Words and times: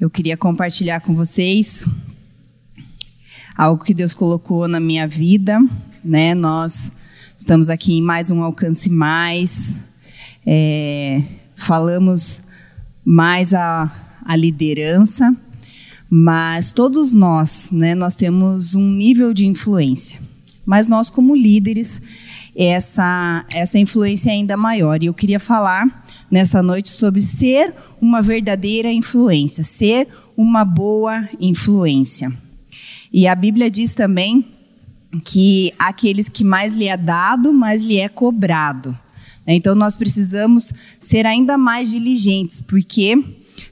Eu 0.00 0.08
queria 0.08 0.36
compartilhar 0.36 1.00
com 1.00 1.12
vocês 1.12 1.84
algo 3.56 3.82
que 3.82 3.92
Deus 3.92 4.14
colocou 4.14 4.68
na 4.68 4.78
minha 4.78 5.08
vida, 5.08 5.58
né? 6.04 6.36
Nós 6.36 6.92
estamos 7.36 7.68
aqui 7.68 7.94
em 7.94 8.00
mais 8.00 8.30
um 8.30 8.44
alcance 8.44 8.88
mais, 8.88 9.80
é, 10.46 11.20
falamos 11.56 12.42
mais 13.04 13.52
a, 13.52 13.92
a 14.24 14.36
liderança, 14.36 15.36
mas 16.08 16.72
todos 16.72 17.12
nós, 17.12 17.72
né? 17.72 17.96
Nós 17.96 18.14
temos 18.14 18.76
um 18.76 18.92
nível 18.92 19.34
de 19.34 19.48
influência, 19.48 20.20
mas 20.64 20.86
nós 20.86 21.10
como 21.10 21.34
líderes 21.34 22.00
essa 22.58 23.46
essa 23.54 23.78
influência 23.78 24.32
ainda 24.32 24.56
maior. 24.56 25.00
E 25.00 25.06
eu 25.06 25.14
queria 25.14 25.38
falar 25.38 26.04
nessa 26.28 26.60
noite 26.60 26.90
sobre 26.90 27.22
ser 27.22 27.72
uma 28.00 28.20
verdadeira 28.20 28.92
influência, 28.92 29.62
ser 29.62 30.08
uma 30.36 30.64
boa 30.64 31.28
influência. 31.40 32.32
E 33.12 33.28
a 33.28 33.34
Bíblia 33.34 33.70
diz 33.70 33.94
também 33.94 34.44
que 35.24 35.72
aqueles 35.78 36.28
que 36.28 36.42
mais 36.42 36.74
lhe 36.74 36.88
é 36.88 36.96
dado, 36.96 37.52
mais 37.52 37.82
lhe 37.82 37.98
é 37.98 38.08
cobrado. 38.08 38.98
Então 39.46 39.74
nós 39.74 39.96
precisamos 39.96 40.74
ser 41.00 41.24
ainda 41.24 41.56
mais 41.56 41.92
diligentes, 41.92 42.60
porque 42.60 43.24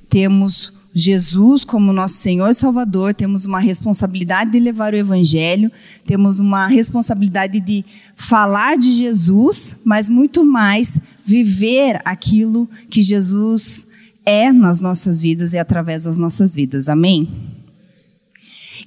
temos 0.08 0.72
Jesus 0.98 1.62
como 1.62 1.92
nosso 1.92 2.14
Senhor 2.14 2.48
e 2.48 2.54
Salvador, 2.54 3.12
temos 3.12 3.44
uma 3.44 3.60
responsabilidade 3.60 4.52
de 4.52 4.58
levar 4.58 4.94
o 4.94 4.96
Evangelho, 4.96 5.70
temos 6.06 6.38
uma 6.38 6.68
responsabilidade 6.68 7.60
de 7.60 7.84
falar 8.14 8.78
de 8.78 8.90
Jesus, 8.92 9.76
mas 9.84 10.08
muito 10.08 10.42
mais 10.42 10.98
viver 11.22 12.00
aquilo 12.02 12.66
que 12.88 13.02
Jesus 13.02 13.86
é 14.24 14.50
nas 14.50 14.80
nossas 14.80 15.20
vidas 15.20 15.52
e 15.52 15.58
através 15.58 16.04
das 16.04 16.16
nossas 16.16 16.54
vidas. 16.54 16.88
Amém? 16.88 17.28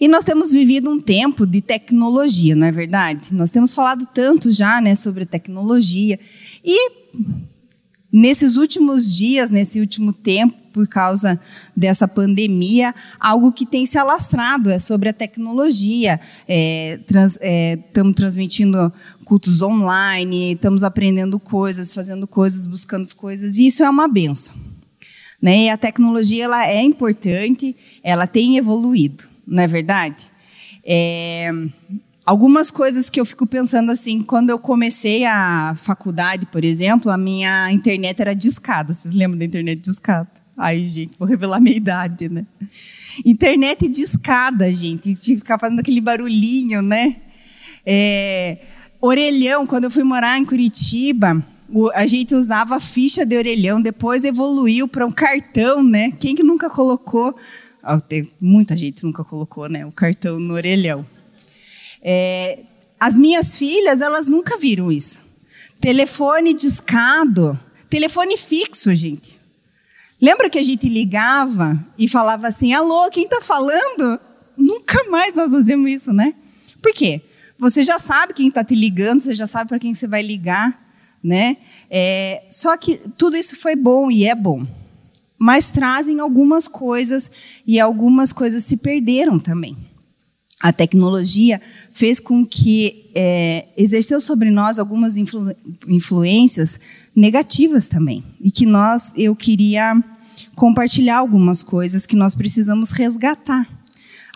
E 0.02 0.08
nós 0.08 0.26
temos 0.26 0.52
vivido 0.52 0.90
um 0.90 1.00
tempo 1.00 1.46
de 1.46 1.62
tecnologia, 1.62 2.56
não 2.56 2.66
é 2.66 2.72
verdade? 2.72 3.36
Nós 3.36 3.52
temos 3.52 3.72
falado 3.72 4.08
tanto 4.08 4.52
já 4.52 4.82
né, 4.82 4.96
sobre 4.96 5.28
tecnologia. 5.28 6.20
E 6.66 6.92
nesses 8.12 8.56
últimos 8.56 9.16
dias, 9.16 9.52
nesse 9.52 9.80
último 9.80 10.12
tempo, 10.12 10.58
por 10.72 10.88
causa 10.88 11.40
dessa 11.76 12.08
pandemia, 12.08 12.94
algo 13.20 13.52
que 13.52 13.66
tem 13.66 13.86
se 13.86 13.98
alastrado 13.98 14.70
é 14.70 14.80
sobre 14.80 15.10
a 15.10 15.14
tecnologia. 15.14 16.20
É, 16.48 17.00
trans, 17.08 17.38
é, 17.42 17.74
estamos 17.74 18.16
transmitindo 18.16 18.92
cultos 19.26 19.62
online, 19.62 20.54
estamos 20.54 20.84
aprendendo 20.84 21.40
coisas, 21.40 21.94
fazendo 21.94 22.28
coisas, 22.28 22.66
buscando 22.66 23.08
coisas, 23.16 23.58
e 23.58 23.68
isso 23.68 23.84
é 23.84 23.90
uma 23.90 24.08
benção. 24.08 24.56
Né? 25.42 25.66
E 25.66 25.70
a 25.70 25.78
tecnologia 25.78 26.46
ela 26.46 26.68
é 26.68 26.82
importante, 26.82 27.76
ela 28.04 28.28
tem 28.28 28.58
evoluído, 28.58 29.24
não 29.46 29.64
é 29.64 29.68
verdade? 29.68 30.28
É, 30.84 31.52
algumas 32.30 32.70
coisas 32.70 33.10
que 33.10 33.20
eu 33.20 33.26
fico 33.26 33.48
pensando 33.48 33.92
assim, 33.92 34.22
quando 34.22 34.52
eu 34.52 34.60
comecei 34.60 35.26
a 35.26 35.76
faculdade, 35.82 36.46
por 36.46 36.64
exemplo, 36.64 37.10
a 37.10 37.18
minha 37.18 37.72
internet 37.72 38.22
era 38.22 38.36
discada. 38.36 38.94
Vocês 38.94 39.16
lembram 39.16 39.40
da 39.40 39.46
internet 39.46 39.82
discada? 39.82 40.30
Ai, 40.56 40.86
gente, 40.86 41.14
vou 41.18 41.28
revelar 41.28 41.60
minha 41.60 41.76
idade, 41.76 42.30
né? 42.30 42.46
Internet 43.26 43.88
de 43.88 44.04
escada, 44.04 44.72
gente. 44.72 45.16
Tinha 45.16 45.38
que 45.38 45.42
ficar 45.42 45.58
fazendo 45.58 45.80
aquele 45.80 46.00
barulhinho, 46.00 46.84
né? 46.84 47.16
É, 47.84 48.60
orelhão, 49.02 49.66
quando 49.66 49.86
eu 49.86 49.92
fui 49.92 50.04
morar 50.04 50.38
em 50.38 50.46
Curitiba, 50.46 51.44
a 51.96 52.06
gente 52.06 52.36
usava 52.36 52.80
ficha 52.80 53.26
de 53.26 53.36
orelhão, 53.36 53.82
depois 53.82 54.24
evoluiu 54.24 54.88
para 54.88 55.04
um 55.04 55.12
cartão, 55.12 55.84
né? 55.84 56.12
Quem 56.12 56.36
que 56.36 56.44
nunca 56.44 56.70
colocou? 56.70 57.36
muita 58.40 58.78
gente 58.78 59.04
nunca 59.04 59.24
colocou, 59.24 59.68
né? 59.68 59.84
O 59.84 59.92
cartão 59.92 60.40
no 60.40 60.54
orelhão. 60.54 61.04
É, 62.02 62.60
as 63.00 63.18
minhas 63.18 63.58
filhas, 63.58 64.02
elas 64.02 64.28
nunca 64.28 64.58
viram 64.58 64.92
isso. 64.92 65.24
Telefone 65.80 66.54
discado, 66.54 67.58
telefone 67.90 68.38
fixo, 68.38 68.94
gente. 68.94 69.40
Lembra 70.22 70.50
que 70.50 70.60
a 70.60 70.64
gente 70.64 70.90
ligava 70.90 71.86
e 71.98 72.08
falava 72.08 72.48
assim: 72.48 72.74
alô, 72.74 73.10
quem 73.10 73.24
está 73.24 73.42
falando? 73.42 74.20
Nunca 74.58 75.10
mais 75.10 75.36
nós 75.36 75.52
fazemos 75.52 75.90
isso, 75.90 76.12
né? 76.12 76.34
Por 76.82 76.92
quê? 76.92 77.22
Você 77.58 77.84
já 77.84 77.98
sabe 77.98 78.34
quem 78.34 78.50
está 78.50 78.64
te 78.64 78.76
ligando, 78.76 79.22
você 79.22 79.34
já 79.34 79.48
sabe 79.48 79.70
para 79.70 79.80
quem 79.80 79.94
você 79.94 80.08
vai 80.08 80.22
ligar, 80.22 80.82
né? 81.24 81.58
É, 81.90 82.44
só 82.50 82.76
que 82.76 82.98
tudo 83.18 83.38
isso 83.38 83.58
foi 83.58 83.76
bom 83.76 84.12
e 84.12 84.26
é 84.26 84.36
bom. 84.36 84.66
Mas 85.38 85.72
trazem 85.72 86.20
algumas 86.20 86.68
coisas 86.68 87.32
e 87.66 87.80
algumas 87.80 88.34
coisas 88.34 88.66
se 88.66 88.76
perderam 88.76 89.40
também. 89.40 89.78
A 90.62 90.74
tecnologia 90.74 91.62
fez 91.92 92.20
com 92.20 92.46
que 92.46 93.10
é, 93.16 93.68
exerceu 93.78 94.20
sobre 94.20 94.52
nós 94.52 94.78
algumas 94.78 95.16
influ, 95.16 95.56
influências 95.88 96.80
negativas 97.16 97.88
também. 97.88 98.24
E 98.42 98.52
que 98.52 98.66
nós, 98.66 99.14
eu 99.16 99.34
queria 99.36 100.04
compartilhar 100.56 101.18
algumas 101.18 101.64
coisas 101.64 102.06
que 102.06 102.16
nós 102.16 102.36
precisamos 102.36 102.92
resgatar. 102.92 103.70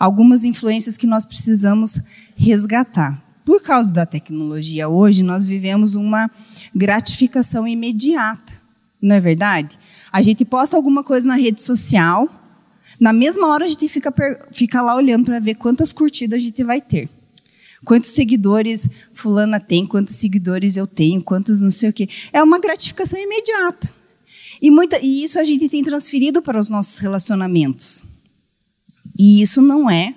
Algumas 0.00 0.44
influências 0.44 0.96
que 0.96 1.06
nós 1.06 1.26
precisamos 1.26 2.00
resgatar. 2.34 3.22
Por 3.44 3.60
causa 3.60 3.92
da 3.92 4.06
tecnologia, 4.06 4.88
hoje 4.88 5.22
nós 5.22 5.46
vivemos 5.46 5.94
uma 5.94 6.30
gratificação 6.74 7.68
imediata. 7.68 8.54
Não 9.00 9.14
é 9.14 9.20
verdade? 9.20 9.78
A 10.10 10.22
gente 10.22 10.46
posta 10.46 10.74
alguma 10.74 11.04
coisa 11.04 11.28
na 11.28 11.34
rede 11.34 11.62
social, 11.62 12.26
na 12.98 13.12
mesma 13.12 13.48
hora 13.48 13.64
a 13.64 13.68
gente 13.68 13.88
fica, 13.88 14.12
fica 14.52 14.82
lá 14.82 14.94
olhando 14.94 15.24
para 15.24 15.40
ver 15.40 15.54
quantas 15.54 15.92
curtidas 15.92 16.40
a 16.40 16.42
gente 16.42 16.62
vai 16.62 16.80
ter. 16.80 17.08
Quantos 17.84 18.10
seguidores 18.10 18.88
fulana 19.12 19.60
tem, 19.60 19.86
quantos 19.86 20.16
seguidores 20.16 20.76
eu 20.76 20.86
tenho, 20.86 21.22
quantos 21.22 21.60
não 21.60 21.70
sei 21.70 21.90
o 21.90 21.92
quê. 21.92 22.08
É 22.32 22.42
uma 22.42 22.58
gratificação 22.58 23.20
imediata. 23.20 23.92
E, 24.60 24.70
muita, 24.70 24.98
e 25.02 25.22
isso 25.22 25.38
a 25.38 25.44
gente 25.44 25.68
tem 25.68 25.84
transferido 25.84 26.40
para 26.40 26.58
os 26.58 26.70
nossos 26.70 26.98
relacionamentos. 26.98 28.04
E 29.18 29.42
isso 29.42 29.60
não 29.60 29.90
é 29.90 30.14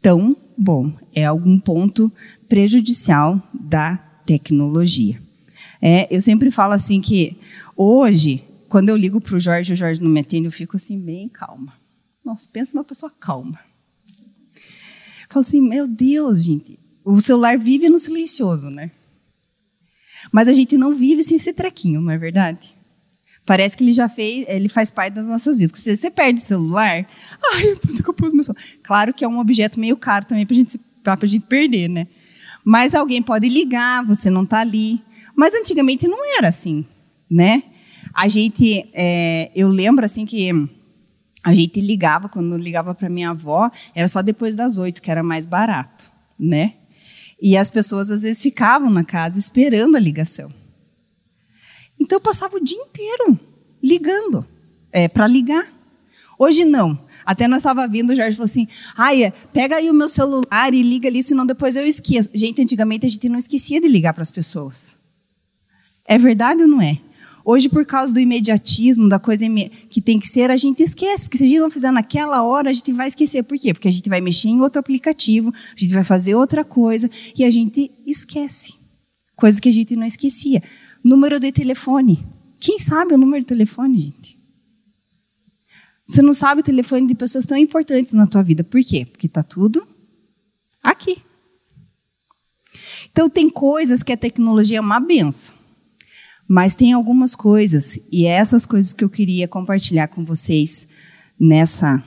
tão 0.00 0.36
bom. 0.56 0.92
É 1.14 1.26
algum 1.26 1.58
ponto 1.58 2.10
prejudicial 2.48 3.40
da 3.52 3.96
tecnologia. 4.24 5.20
É, 5.80 6.14
eu 6.14 6.22
sempre 6.22 6.50
falo 6.50 6.72
assim 6.72 7.00
que 7.00 7.36
hoje, 7.76 8.42
quando 8.72 8.88
eu 8.88 8.96
ligo 8.96 9.20
para 9.20 9.36
o 9.36 9.38
Jorge, 9.38 9.74
o 9.74 9.76
Jorge 9.76 10.02
não 10.02 10.08
me 10.08 10.20
atende, 10.20 10.46
eu 10.46 10.50
fico 10.50 10.78
assim 10.78 10.98
bem 10.98 11.28
calma. 11.28 11.74
Nossa, 12.24 12.48
pensa 12.50 12.72
uma 12.72 12.82
pessoa 12.82 13.12
calma. 13.20 13.60
Falo 15.28 15.42
assim, 15.42 15.60
meu 15.60 15.86
Deus, 15.86 16.42
gente, 16.42 16.78
o 17.04 17.20
celular 17.20 17.58
vive 17.58 17.90
no 17.90 17.98
silencioso, 17.98 18.70
né? 18.70 18.90
Mas 20.32 20.48
a 20.48 20.54
gente 20.54 20.78
não 20.78 20.94
vive 20.94 21.22
sem 21.22 21.36
esse 21.36 21.52
trequinho, 21.52 22.00
não 22.00 22.10
é 22.10 22.16
verdade? 22.16 22.74
Parece 23.44 23.76
que 23.76 23.84
ele 23.84 23.92
já 23.92 24.08
fez, 24.08 24.46
ele 24.48 24.70
faz 24.70 24.90
parte 24.90 25.12
das 25.12 25.26
nossas 25.26 25.58
vidas. 25.58 25.78
Se 25.78 25.94
você 25.94 26.10
perde 26.10 26.40
o 26.40 26.42
celular, 26.42 27.06
ai, 27.52 27.72
eu 27.72 27.78
eu 28.06 28.14
pus 28.14 28.32
meu 28.32 28.42
celular. 28.42 28.64
Claro 28.82 29.12
que 29.12 29.22
é 29.22 29.28
um 29.28 29.38
objeto 29.38 29.78
meio 29.78 29.98
caro 29.98 30.24
também 30.24 30.46
para 30.46 30.56
gente, 30.56 30.80
a 31.04 31.26
gente 31.26 31.44
perder, 31.44 31.90
né? 31.90 32.08
Mas 32.64 32.94
alguém 32.94 33.22
pode 33.22 33.50
ligar, 33.50 34.02
você 34.02 34.30
não 34.30 34.44
está 34.44 34.60
ali. 34.60 35.02
Mas 35.36 35.52
antigamente 35.52 36.08
não 36.08 36.24
era 36.38 36.48
assim, 36.48 36.86
né? 37.30 37.64
A 38.14 38.28
gente, 38.28 38.88
é, 38.92 39.50
eu 39.54 39.68
lembro 39.68 40.04
assim 40.04 40.26
que 40.26 40.50
a 41.42 41.54
gente 41.54 41.80
ligava, 41.80 42.28
quando 42.28 42.56
ligava 42.56 42.94
para 42.94 43.08
minha 43.08 43.30
avó, 43.30 43.70
era 43.94 44.06
só 44.06 44.22
depois 44.22 44.54
das 44.54 44.78
oito, 44.78 45.02
que 45.02 45.10
era 45.10 45.22
mais 45.22 45.46
barato, 45.46 46.10
né? 46.38 46.74
E 47.40 47.56
as 47.56 47.68
pessoas 47.68 48.10
às 48.10 48.22
vezes 48.22 48.42
ficavam 48.42 48.90
na 48.90 49.02
casa 49.02 49.38
esperando 49.38 49.96
a 49.96 50.00
ligação. 50.00 50.52
Então 52.00 52.16
eu 52.16 52.20
passava 52.20 52.56
o 52.56 52.64
dia 52.64 52.78
inteiro 52.78 53.38
ligando, 53.82 54.46
é, 54.92 55.08
para 55.08 55.26
ligar. 55.26 55.66
Hoje 56.38 56.64
não. 56.64 56.98
Até 57.24 57.46
nós 57.46 57.58
estava 57.58 57.86
vindo, 57.86 58.10
o 58.10 58.16
Jorge 58.16 58.36
falou 58.36 58.46
assim: 58.46 58.66
Ai, 58.96 59.32
pega 59.52 59.76
aí 59.76 59.88
o 59.90 59.94
meu 59.94 60.08
celular 60.08 60.74
e 60.74 60.82
liga 60.82 61.08
ali, 61.08 61.22
senão 61.22 61.46
depois 61.46 61.76
eu 61.76 61.86
esqueço. 61.86 62.30
Gente, 62.34 62.60
antigamente 62.60 63.06
a 63.06 63.08
gente 63.08 63.28
não 63.28 63.38
esquecia 63.38 63.80
de 63.80 63.88
ligar 63.88 64.12
para 64.12 64.22
as 64.22 64.30
pessoas. 64.30 64.98
É 66.04 66.18
verdade 66.18 66.62
ou 66.62 66.68
não 66.68 66.82
é? 66.82 66.98
Hoje, 67.44 67.68
por 67.68 67.84
causa 67.84 68.12
do 68.12 68.20
imediatismo, 68.20 69.08
da 69.08 69.18
coisa 69.18 69.44
que 69.88 70.00
tem 70.00 70.18
que 70.18 70.28
ser, 70.28 70.50
a 70.50 70.56
gente 70.56 70.82
esquece. 70.82 71.24
Porque 71.24 71.38
se 71.38 71.44
a 71.44 71.48
gente 71.48 71.60
não 71.60 71.70
fizer 71.70 71.90
naquela 71.90 72.42
hora, 72.42 72.70
a 72.70 72.72
gente 72.72 72.92
vai 72.92 73.08
esquecer. 73.08 73.42
Por 73.42 73.58
quê? 73.58 73.72
Porque 73.72 73.88
a 73.88 73.92
gente 73.92 74.08
vai 74.08 74.20
mexer 74.20 74.48
em 74.48 74.60
outro 74.60 74.78
aplicativo, 74.78 75.52
a 75.52 75.78
gente 75.78 75.92
vai 75.92 76.04
fazer 76.04 76.34
outra 76.34 76.64
coisa 76.64 77.10
e 77.36 77.44
a 77.44 77.50
gente 77.50 77.90
esquece. 78.06 78.74
Coisa 79.34 79.60
que 79.60 79.68
a 79.68 79.72
gente 79.72 79.96
não 79.96 80.06
esquecia. 80.06 80.62
Número 81.02 81.40
de 81.40 81.50
telefone. 81.50 82.24
Quem 82.60 82.78
sabe 82.78 83.14
o 83.14 83.18
número 83.18 83.42
de 83.42 83.48
telefone, 83.48 83.98
gente? 83.98 84.38
Você 86.06 86.22
não 86.22 86.32
sabe 86.32 86.60
o 86.60 86.64
telefone 86.64 87.06
de 87.06 87.14
pessoas 87.14 87.46
tão 87.46 87.56
importantes 87.56 88.12
na 88.12 88.26
tua 88.26 88.42
vida. 88.42 88.62
Por 88.62 88.84
quê? 88.84 89.04
Porque 89.04 89.26
está 89.26 89.42
tudo 89.42 89.86
aqui. 90.82 91.16
Então, 93.10 93.28
tem 93.28 93.48
coisas 93.50 94.02
que 94.02 94.12
a 94.12 94.16
tecnologia 94.16 94.78
é 94.78 94.80
uma 94.80 95.00
benção. 95.00 95.54
Mas 96.54 96.76
tem 96.76 96.92
algumas 96.92 97.34
coisas, 97.34 97.98
e 98.12 98.26
é 98.26 98.32
essas 98.32 98.66
coisas 98.66 98.92
que 98.92 99.02
eu 99.02 99.08
queria 99.08 99.48
compartilhar 99.48 100.08
com 100.08 100.22
vocês 100.22 100.86
nessa 101.40 102.04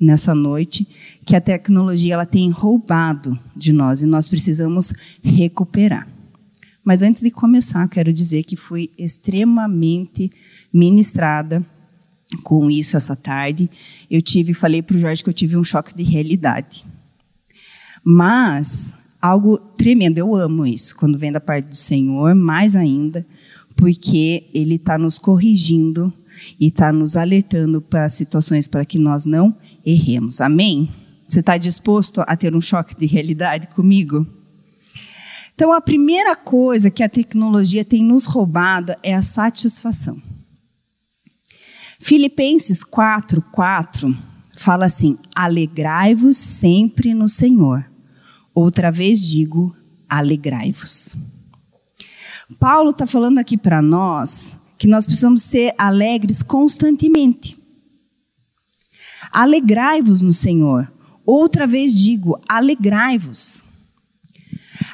nessa 0.00 0.36
noite 0.36 0.86
que 1.24 1.34
a 1.34 1.40
tecnologia 1.40 2.14
ela 2.14 2.24
tem 2.24 2.48
roubado 2.48 3.36
de 3.56 3.72
nós 3.72 4.00
e 4.00 4.06
nós 4.06 4.28
precisamos 4.28 4.92
recuperar. 5.20 6.06
Mas 6.84 7.02
antes 7.02 7.24
de 7.24 7.32
começar, 7.32 7.88
quero 7.88 8.12
dizer 8.12 8.44
que 8.44 8.54
fui 8.54 8.92
extremamente 8.96 10.30
ministrada 10.72 11.66
com 12.44 12.70
isso 12.70 12.96
essa 12.96 13.16
tarde. 13.16 13.68
Eu 14.08 14.22
tive, 14.22 14.54
falei 14.54 14.80
para 14.80 14.94
o 14.94 15.00
Jorge 15.00 15.24
que 15.24 15.28
eu 15.28 15.34
tive 15.34 15.56
um 15.56 15.64
choque 15.64 15.92
de 15.92 16.04
realidade. 16.04 16.86
Mas 18.04 18.94
algo 19.20 19.58
tremendo, 19.58 20.18
eu 20.18 20.36
amo 20.36 20.64
isso 20.64 20.94
quando 20.94 21.18
vem 21.18 21.32
da 21.32 21.40
parte 21.40 21.66
do 21.66 21.76
Senhor, 21.76 22.32
mais 22.36 22.76
ainda, 22.76 23.26
porque 23.78 24.50
Ele 24.52 24.74
está 24.74 24.98
nos 24.98 25.20
corrigindo 25.20 26.12
e 26.58 26.66
está 26.66 26.92
nos 26.92 27.16
alertando 27.16 27.80
para 27.80 28.08
situações 28.08 28.66
para 28.66 28.84
que 28.84 28.98
nós 28.98 29.24
não 29.24 29.56
erremos. 29.86 30.40
Amém? 30.40 30.90
Você 31.28 31.38
está 31.40 31.56
disposto 31.56 32.22
a 32.26 32.36
ter 32.36 32.56
um 32.56 32.60
choque 32.60 32.96
de 32.98 33.06
realidade 33.06 33.68
comigo? 33.68 34.26
Então, 35.54 35.72
a 35.72 35.80
primeira 35.80 36.34
coisa 36.34 36.90
que 36.90 37.04
a 37.04 37.08
tecnologia 37.08 37.84
tem 37.84 38.02
nos 38.02 38.24
roubado 38.24 38.92
é 39.00 39.14
a 39.14 39.22
satisfação. 39.22 40.20
Filipenses 42.00 42.82
4, 42.82 43.40
4 43.52 44.16
fala 44.56 44.86
assim: 44.86 45.16
Alegrai-vos 45.34 46.36
sempre 46.36 47.14
no 47.14 47.28
Senhor. 47.28 47.88
Outra 48.52 48.90
vez 48.90 49.24
digo, 49.24 49.74
alegrai-vos. 50.08 51.16
Paulo 52.56 52.90
está 52.90 53.06
falando 53.06 53.38
aqui 53.38 53.58
para 53.58 53.82
nós 53.82 54.56
que 54.78 54.86
nós 54.86 55.04
precisamos 55.04 55.42
ser 55.42 55.74
alegres 55.76 56.42
constantemente. 56.42 57.58
Alegrai-vos 59.32 60.22
no 60.22 60.32
Senhor. 60.32 60.90
Outra 61.26 61.66
vez 61.66 61.98
digo, 61.98 62.40
alegrai-vos. 62.48 63.64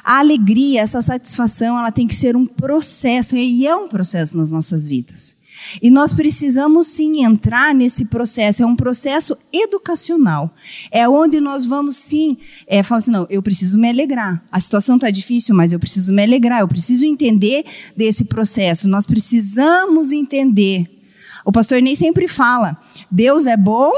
A 0.03 0.19
alegria, 0.19 0.81
essa 0.81 1.01
satisfação, 1.01 1.77
ela 1.77 1.91
tem 1.91 2.07
que 2.07 2.15
ser 2.15 2.35
um 2.35 2.45
processo, 2.45 3.35
e 3.35 3.65
é 3.65 3.75
um 3.75 3.87
processo 3.87 4.35
nas 4.37 4.51
nossas 4.51 4.87
vidas. 4.87 5.37
E 5.81 5.89
nós 5.89 6.13
precisamos 6.13 6.87
sim 6.87 7.23
entrar 7.23 7.73
nesse 7.73 8.05
processo, 8.05 8.63
é 8.63 8.65
um 8.65 8.75
processo 8.75 9.37
educacional. 9.51 10.53
É 10.91 11.07
onde 11.07 11.39
nós 11.39 11.65
vamos 11.65 11.95
sim 11.95 12.37
é, 12.67 12.83
falar 12.83 12.99
assim: 12.99 13.11
não, 13.11 13.27
eu 13.29 13.41
preciso 13.41 13.77
me 13.77 13.89
alegrar. 13.89 14.43
A 14.51 14.59
situação 14.59 14.95
está 14.95 15.09
difícil, 15.09 15.55
mas 15.55 15.73
eu 15.73 15.79
preciso 15.79 16.13
me 16.13 16.23
alegrar, 16.23 16.61
eu 16.61 16.67
preciso 16.67 17.05
entender 17.05 17.65
desse 17.95 18.25
processo. 18.25 18.87
Nós 18.87 19.05
precisamos 19.05 20.11
entender. 20.11 20.87
O 21.45 21.51
pastor 21.51 21.81
nem 21.81 21.95
sempre 21.95 22.27
fala: 22.27 22.77
Deus 23.11 23.45
é 23.45 23.57
bom 23.57 23.91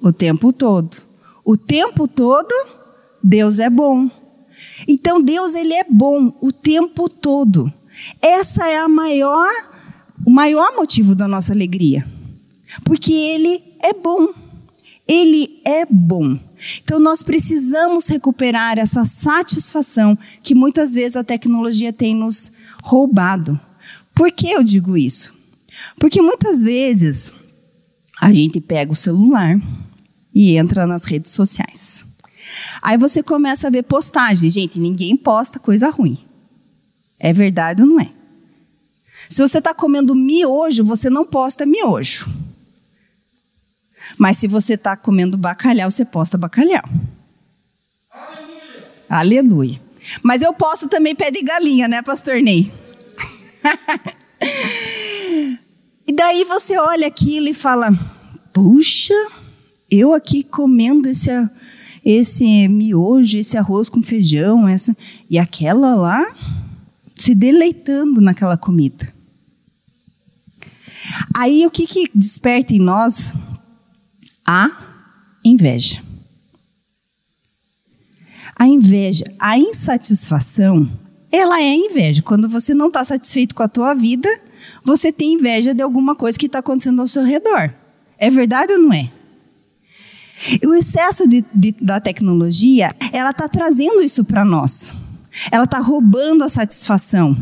o 0.00 0.12
tempo 0.12 0.52
todo. 0.52 0.96
O 1.44 1.56
tempo 1.56 2.08
todo, 2.08 2.54
Deus 3.22 3.58
é 3.58 3.68
bom. 3.68 4.10
Então 4.88 5.20
Deus 5.20 5.54
ele 5.54 5.74
é 5.74 5.84
bom 5.84 6.32
o 6.40 6.52
tempo 6.52 7.08
todo. 7.08 7.72
Essa 8.20 8.68
é 8.68 8.76
a 8.76 8.88
maior 8.88 9.50
o 10.24 10.30
maior 10.30 10.74
motivo 10.74 11.14
da 11.14 11.28
nossa 11.28 11.52
alegria. 11.52 12.06
Porque 12.84 13.12
Ele 13.12 13.62
é 13.82 13.92
bom. 13.92 14.28
Ele 15.06 15.60
é 15.64 15.84
bom. 15.84 16.38
Então 16.82 16.98
nós 16.98 17.22
precisamos 17.22 18.08
recuperar 18.08 18.78
essa 18.78 19.04
satisfação 19.04 20.16
que 20.42 20.54
muitas 20.54 20.94
vezes 20.94 21.16
a 21.16 21.24
tecnologia 21.24 21.92
tem 21.92 22.14
nos 22.14 22.50
roubado. 22.82 23.60
Por 24.14 24.32
que 24.32 24.50
eu 24.50 24.62
digo 24.62 24.96
isso? 24.96 25.34
Porque 25.98 26.22
muitas 26.22 26.62
vezes 26.62 27.32
a 28.20 28.32
gente 28.32 28.60
pega 28.60 28.92
o 28.92 28.96
celular 28.96 29.60
e 30.34 30.56
entra 30.56 30.86
nas 30.86 31.04
redes 31.04 31.32
sociais. 31.32 32.06
Aí 32.80 32.96
você 32.96 33.22
começa 33.22 33.66
a 33.66 33.70
ver 33.70 33.82
postagens. 33.82 34.52
Gente, 34.54 34.78
ninguém 34.78 35.16
posta 35.16 35.58
coisa 35.58 35.90
ruim. 35.90 36.18
É 37.18 37.32
verdade 37.32 37.82
ou 37.82 37.88
não 37.88 38.00
é? 38.00 38.13
Se 39.28 39.42
você 39.42 39.58
está 39.58 39.74
comendo 39.74 40.14
miojo, 40.14 40.84
você 40.84 41.10
não 41.10 41.24
posta 41.24 41.66
miojo. 41.66 42.30
Mas 44.18 44.36
se 44.36 44.46
você 44.46 44.74
está 44.74 44.96
comendo 44.96 45.36
bacalhau, 45.36 45.90
você 45.90 46.04
posta 46.04 46.38
bacalhau. 46.38 46.84
Aleluia. 48.10 48.82
Aleluia. 49.08 49.80
Mas 50.22 50.42
eu 50.42 50.52
posso 50.52 50.88
também 50.88 51.14
pé 51.14 51.30
de 51.30 51.42
galinha, 51.42 51.88
né, 51.88 52.02
pastor 52.02 52.42
Ney? 52.42 52.70
e 56.06 56.12
daí 56.12 56.44
você 56.44 56.76
olha 56.76 57.06
aquilo 57.06 57.48
e 57.48 57.54
fala: 57.54 57.90
puxa, 58.52 59.14
eu 59.90 60.12
aqui 60.12 60.42
comendo 60.42 61.08
esse, 61.08 61.30
esse 62.04 62.68
miojo, 62.68 63.38
esse 63.38 63.56
arroz 63.56 63.88
com 63.88 64.02
feijão, 64.02 64.68
essa, 64.68 64.94
e 65.30 65.38
aquela 65.38 65.94
lá 65.94 66.22
se 67.14 67.34
deleitando 67.34 68.20
naquela 68.20 68.56
comida. 68.56 69.12
Aí 71.34 71.66
o 71.66 71.70
que, 71.70 71.86
que 71.86 72.10
desperta 72.14 72.72
em 72.72 72.78
nós? 72.78 73.32
A 74.46 74.70
inveja. 75.44 76.02
A 78.56 78.66
inveja, 78.66 79.24
a 79.38 79.58
insatisfação, 79.58 80.88
ela 81.30 81.60
é 81.60 81.74
inveja. 81.74 82.22
Quando 82.22 82.48
você 82.48 82.72
não 82.72 82.88
está 82.88 83.02
satisfeito 83.04 83.54
com 83.54 83.62
a 83.62 83.68
tua 83.68 83.94
vida, 83.94 84.28
você 84.84 85.12
tem 85.12 85.34
inveja 85.34 85.74
de 85.74 85.82
alguma 85.82 86.14
coisa 86.14 86.38
que 86.38 86.46
está 86.46 86.60
acontecendo 86.60 87.00
ao 87.00 87.08
seu 87.08 87.24
redor. 87.24 87.74
É 88.16 88.30
verdade 88.30 88.72
ou 88.72 88.78
não 88.78 88.92
é? 88.92 89.10
E 90.62 90.66
o 90.66 90.74
excesso 90.74 91.28
de, 91.28 91.44
de, 91.54 91.74
da 91.80 92.00
tecnologia, 92.00 92.94
ela 93.12 93.30
está 93.30 93.48
trazendo 93.48 94.02
isso 94.02 94.24
para 94.24 94.44
nós. 94.44 94.94
Ela 95.50 95.64
está 95.64 95.78
roubando 95.78 96.44
a 96.44 96.48
satisfação. 96.48 97.36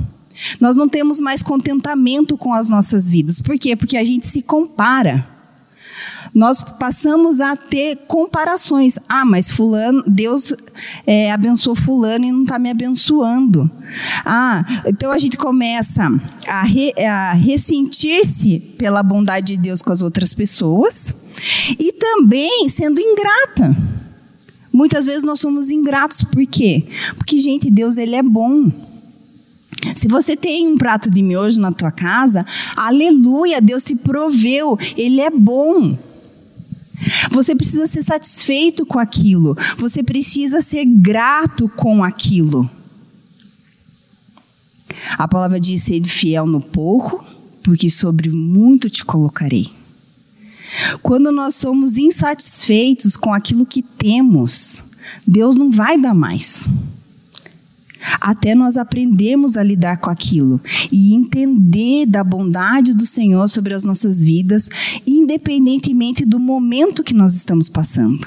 Nós 0.60 0.76
não 0.76 0.88
temos 0.88 1.20
mais 1.20 1.42
contentamento 1.42 2.36
com 2.36 2.52
as 2.52 2.68
nossas 2.68 3.08
vidas. 3.08 3.40
Por 3.40 3.58
quê? 3.58 3.76
Porque 3.76 3.96
a 3.96 4.04
gente 4.04 4.26
se 4.26 4.42
compara. 4.42 5.28
Nós 6.34 6.62
passamos 6.62 7.40
a 7.40 7.54
ter 7.54 7.96
comparações. 8.08 8.98
Ah, 9.06 9.24
mas 9.24 9.50
fulano, 9.50 10.02
Deus 10.06 10.54
é, 11.06 11.30
abençoou 11.30 11.76
fulano 11.76 12.24
e 12.24 12.32
não 12.32 12.42
está 12.42 12.58
me 12.58 12.70
abençoando. 12.70 13.70
Ah, 14.24 14.64
então 14.86 15.12
a 15.12 15.18
gente 15.18 15.36
começa 15.36 16.08
a, 16.46 16.62
re, 16.62 16.92
a 16.98 17.34
ressentir-se 17.34 18.58
pela 18.78 19.02
bondade 19.02 19.56
de 19.56 19.62
Deus 19.62 19.82
com 19.82 19.92
as 19.92 20.00
outras 20.00 20.32
pessoas 20.32 21.14
e 21.78 21.92
também 21.92 22.66
sendo 22.68 22.98
ingrata. 23.00 23.76
Muitas 24.82 25.06
vezes 25.06 25.22
nós 25.22 25.38
somos 25.38 25.70
ingratos, 25.70 26.24
por 26.24 26.44
quê? 26.44 26.82
Porque, 27.16 27.40
gente, 27.40 27.70
Deus 27.70 27.96
ele 27.96 28.16
é 28.16 28.22
bom. 28.22 28.68
Se 29.94 30.08
você 30.08 30.36
tem 30.36 30.66
um 30.66 30.76
prato 30.76 31.08
de 31.08 31.22
miojo 31.22 31.60
na 31.60 31.70
tua 31.70 31.92
casa, 31.92 32.44
aleluia, 32.74 33.60
Deus 33.60 33.84
te 33.84 33.94
proveu, 33.94 34.76
Ele 34.96 35.20
é 35.20 35.30
bom. 35.30 35.96
Você 37.30 37.54
precisa 37.54 37.86
ser 37.86 38.02
satisfeito 38.02 38.84
com 38.84 38.98
aquilo, 38.98 39.56
você 39.78 40.02
precisa 40.02 40.60
ser 40.60 40.84
grato 40.84 41.68
com 41.68 42.02
aquilo. 42.02 42.68
A 45.16 45.28
palavra 45.28 45.60
diz: 45.60 45.82
ser 45.82 46.02
fiel 46.02 46.44
no 46.44 46.60
pouco, 46.60 47.24
porque 47.62 47.88
sobre 47.88 48.30
muito 48.30 48.90
te 48.90 49.04
colocarei. 49.04 49.70
Quando 51.02 51.32
nós 51.32 51.54
somos 51.54 51.96
insatisfeitos 51.96 53.16
com 53.16 53.32
aquilo 53.32 53.66
que 53.66 53.82
temos, 53.82 54.82
Deus 55.26 55.56
não 55.56 55.70
vai 55.70 55.98
dar 55.98 56.14
mais 56.14 56.68
até 58.20 58.54
nós 58.54 58.76
aprendermos 58.76 59.56
a 59.56 59.62
lidar 59.62 59.98
com 59.98 60.10
aquilo 60.10 60.60
e 60.90 61.14
entender 61.14 62.06
da 62.06 62.24
bondade 62.24 62.92
do 62.92 63.06
Senhor 63.06 63.48
sobre 63.48 63.74
as 63.74 63.84
nossas 63.84 64.22
vidas, 64.22 64.68
independentemente 65.06 66.24
do 66.24 66.38
momento 66.38 67.04
que 67.04 67.14
nós 67.14 67.34
estamos 67.34 67.68
passando. 67.68 68.26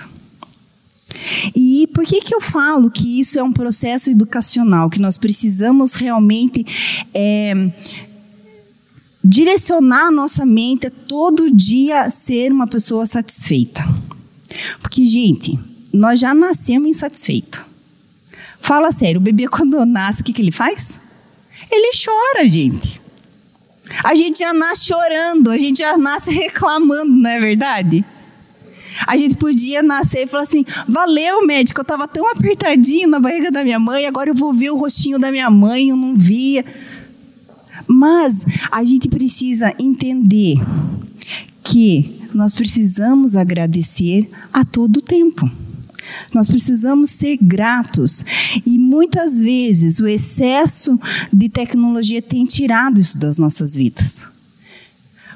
E 1.56 1.88
por 1.94 2.04
que, 2.04 2.20
que 2.20 2.36
eu 2.36 2.42
falo 2.42 2.92
que 2.92 3.20
isso 3.20 3.40
é 3.40 3.44
um 3.44 3.54
processo 3.54 4.10
educacional, 4.10 4.90
que 4.90 5.00
nós 5.00 5.18
precisamos 5.18 5.94
realmente 5.94 6.66
é, 7.14 7.72
direcionar 9.26 10.08
a 10.08 10.12
nossa 10.12 10.46
mente 10.46 10.88
a 10.88 10.92
todo 10.92 11.52
dia 11.52 12.10
ser 12.10 12.52
uma 12.52 12.68
pessoa 12.68 13.06
satisfeita? 13.06 13.84
Porque, 14.80 15.06
gente, 15.06 15.60
nós 15.92 16.20
já 16.20 16.34
nascemos 16.34 16.90
insatisfeitos. 16.90 17.62
Fala 18.60 18.92
sério, 18.92 19.20
o 19.20 19.24
bebê 19.24 19.48
quando 19.50 19.84
nasce, 19.86 20.22
o 20.22 20.24
que, 20.24 20.34
que 20.34 20.42
ele 20.42 20.52
faz? 20.52 21.00
Ele 21.72 21.92
chora, 21.96 22.48
gente. 22.48 23.02
A 24.04 24.16
gente 24.16 24.40
já 24.40 24.54
nasce 24.54 24.86
chorando, 24.86 25.52
a 25.52 25.58
gente 25.58 25.80
já 25.80 25.98
nasce 25.98 26.30
reclamando, 26.34 27.12
não 27.12 27.30
é 27.30 27.40
verdade? 27.40 28.06
A 29.06 29.18
gente 29.18 29.36
podia 29.36 29.84
nascer 29.84 30.24
e 30.24 30.28
falar 30.28 30.44
assim: 30.44 30.64
valeu, 30.88 31.46
médico, 31.46 31.80
eu 31.80 31.84
estava 31.84 32.08
tão 32.08 32.30
apertadinho 32.32 33.10
na 33.10 33.20
barriga 33.20 33.52
da 33.52 33.64
minha 33.64 33.80
mãe, 33.80 34.06
agora 34.06 34.30
eu 34.30 34.36
vou 34.36 34.54
ver 34.54 34.70
o 34.70 34.78
rostinho 34.78 35.20
da 35.20 35.32
minha 35.32 35.50
mãe, 35.50 35.90
eu 35.90 35.98
não 35.98 36.16
via. 36.16 36.64
Mas 37.88 38.46
a 38.72 38.84
gente 38.84 39.08
precisa 39.10 39.74
entender 39.80 40.58
que 41.64 42.22
nós 42.34 42.54
precisamos 42.54 43.36
agradecer 43.36 44.30
a 44.52 44.64
todo 44.64 45.02
tempo. 45.02 45.50
Nós 46.34 46.48
precisamos 46.48 47.10
ser 47.10 47.38
gratos. 47.42 48.24
E 48.66 48.78
muitas 48.78 49.40
vezes 49.40 50.00
o 50.00 50.08
excesso 50.08 51.00
de 51.32 51.50
tecnologia 51.50 52.22
tem 52.22 52.46
tirado 52.46 53.00
isso 53.00 53.18
das 53.18 53.38
nossas 53.38 53.76
vidas. 53.76 54.28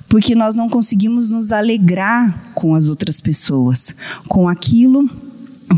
Porque 0.07 0.35
nós 0.35 0.55
não 0.55 0.67
conseguimos 0.67 1.29
nos 1.29 1.51
alegrar 1.51 2.51
com 2.53 2.75
as 2.75 2.89
outras 2.89 3.19
pessoas, 3.19 3.93
com 4.27 4.47
aquilo 4.47 5.09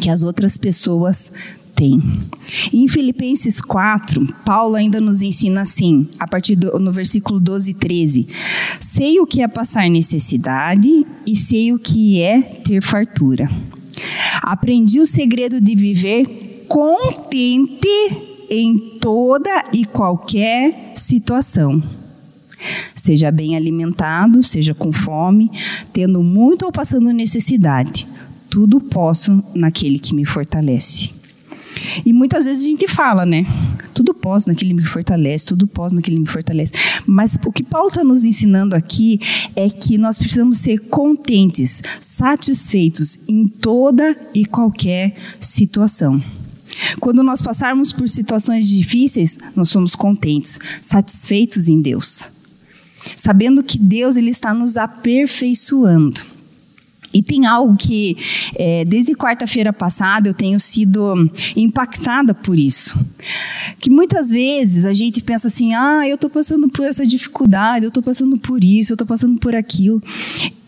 que 0.02 0.10
as 0.10 0.24
outras 0.24 0.56
pessoas 0.56 1.32
têm. 1.76 2.02
em 2.74 2.88
Filipenses 2.88 3.62
4, 3.62 4.26
Paulo 4.46 4.76
ainda 4.76 5.02
nos 5.02 5.22
ensina 5.22 5.62
assim, 5.62 6.08
a 6.20 6.28
partir 6.28 6.56
do 6.56 6.80
no 6.80 6.92
versículo 6.92 7.40
12 7.40 7.72
e 7.72 7.74
13: 7.74 8.28
Sei 8.80 9.20
o 9.20 9.26
que 9.26 9.42
é 9.42 9.48
passar 9.48 9.90
necessidade 9.90 11.06
e 11.26 11.36
sei 11.36 11.74
o 11.74 11.80
que 11.80 12.22
é 12.22 12.42
ter 12.42 12.82
fartura. 12.82 13.50
Aprendi 14.42 15.00
o 15.00 15.06
segredo 15.06 15.62
de 15.62 15.76
viver 15.76 16.66
contente 16.68 17.88
em 18.50 18.98
toda 19.00 19.50
e 19.74 19.86
qualquer 19.86 20.92
situação. 20.96 21.82
Seja 22.94 23.32
bem 23.32 23.56
alimentado, 23.56 24.44
seja 24.44 24.74
com 24.74 24.92
fome, 24.92 25.50
tendo 25.92 26.22
muito 26.22 26.66
ou 26.66 26.72
passando 26.72 27.12
necessidade. 27.12 28.08
Tudo 28.50 28.80
posso 28.80 29.44
naquele 29.56 29.98
que 29.98 30.14
me 30.14 30.26
fortalece. 30.26 31.21
E 32.06 32.14
muitas 32.14 32.46
vezes 32.46 32.64
a 32.64 32.68
gente 32.68 32.88
fala, 32.88 33.26
né? 33.26 33.46
Tudo 33.94 34.14
posso 34.14 34.48
naquele 34.48 34.74
me 34.74 34.84
fortalece, 34.84 35.46
tudo 35.46 35.68
posso 35.68 35.96
naquele 35.96 36.20
me 36.20 36.26
fortalece. 36.26 36.74
Mas 37.06 37.38
o 37.46 37.52
que 37.52 37.64
Paulo 37.64 37.88
está 37.88 38.04
nos 38.04 38.24
ensinando 38.24 38.76
aqui 38.76 39.20
é 39.56 39.70
que 39.70 39.98
nós 39.98 40.18
precisamos 40.18 40.58
ser 40.60 40.80
contentes, 40.80 41.82
satisfeitos 42.00 43.20
em 43.28 43.48
toda 43.48 44.16
e 44.34 44.46
qualquer 44.46 45.16
situação. 45.40 46.22
Quando 47.00 47.22
nós 47.24 47.42
passarmos 47.42 47.92
por 47.92 48.08
situações 48.08 48.68
difíceis, 48.68 49.38
nós 49.56 49.70
somos 49.70 49.96
contentes, 49.96 50.60
satisfeitos 50.82 51.68
em 51.68 51.82
Deus, 51.82 52.30
sabendo 53.16 53.64
que 53.64 53.78
Deus 53.78 54.16
ele 54.16 54.32
está 54.32 54.54
nos 54.54 54.78
aperfeiçoando. 54.78 56.31
E 57.14 57.22
tem 57.22 57.46
algo 57.46 57.76
que, 57.76 58.16
é, 58.56 58.86
desde 58.86 59.14
quarta-feira 59.14 59.74
passada, 59.74 60.30
eu 60.30 60.34
tenho 60.34 60.60
sido 60.60 61.30
impactada 61.56 62.34
por 62.34 62.58
isso. 62.58 62.98
Que 63.80 63.90
muitas 63.90 64.30
vezes 64.30 64.86
a 64.86 64.94
gente 64.94 65.22
pensa 65.22 65.48
assim: 65.48 65.74
ah, 65.74 66.08
eu 66.08 66.16
estou 66.16 66.30
passando 66.30 66.70
por 66.70 66.86
essa 66.86 67.06
dificuldade, 67.06 67.86
eu 67.86 67.90
estou 67.90 68.04
passando 68.04 68.38
por 68.38 68.64
isso, 68.64 68.92
eu 68.92 68.96
estou 68.96 69.08
passando 69.08 69.38
por 69.40 69.56
aquilo. 69.56 70.02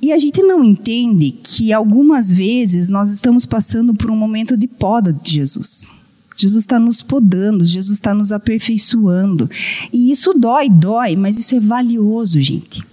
E 0.02 0.12
a 0.12 0.18
gente 0.18 0.44
não 0.44 0.64
entende 0.64 1.32
que 1.42 1.72
algumas 1.72 2.32
vezes 2.32 2.90
nós 2.90 3.10
estamos 3.10 3.46
passando 3.46 3.94
por 3.94 4.12
um 4.12 4.18
momento 4.18 4.58
de 4.58 4.68
poda 4.68 5.14
de 5.14 5.32
Jesus. 5.32 5.90
Jesus 6.36 6.64
está 6.64 6.78
nos 6.80 7.02
podando, 7.02 7.64
Jesus 7.64 7.94
está 7.94 8.14
nos 8.14 8.32
aperfeiçoando. 8.32 9.50
E 9.94 10.12
isso 10.12 10.34
dói, 10.34 10.70
dói, 10.70 11.16
mas 11.16 11.38
isso 11.38 11.56
é 11.56 11.60
valioso, 11.60 12.42
gente. 12.42 12.84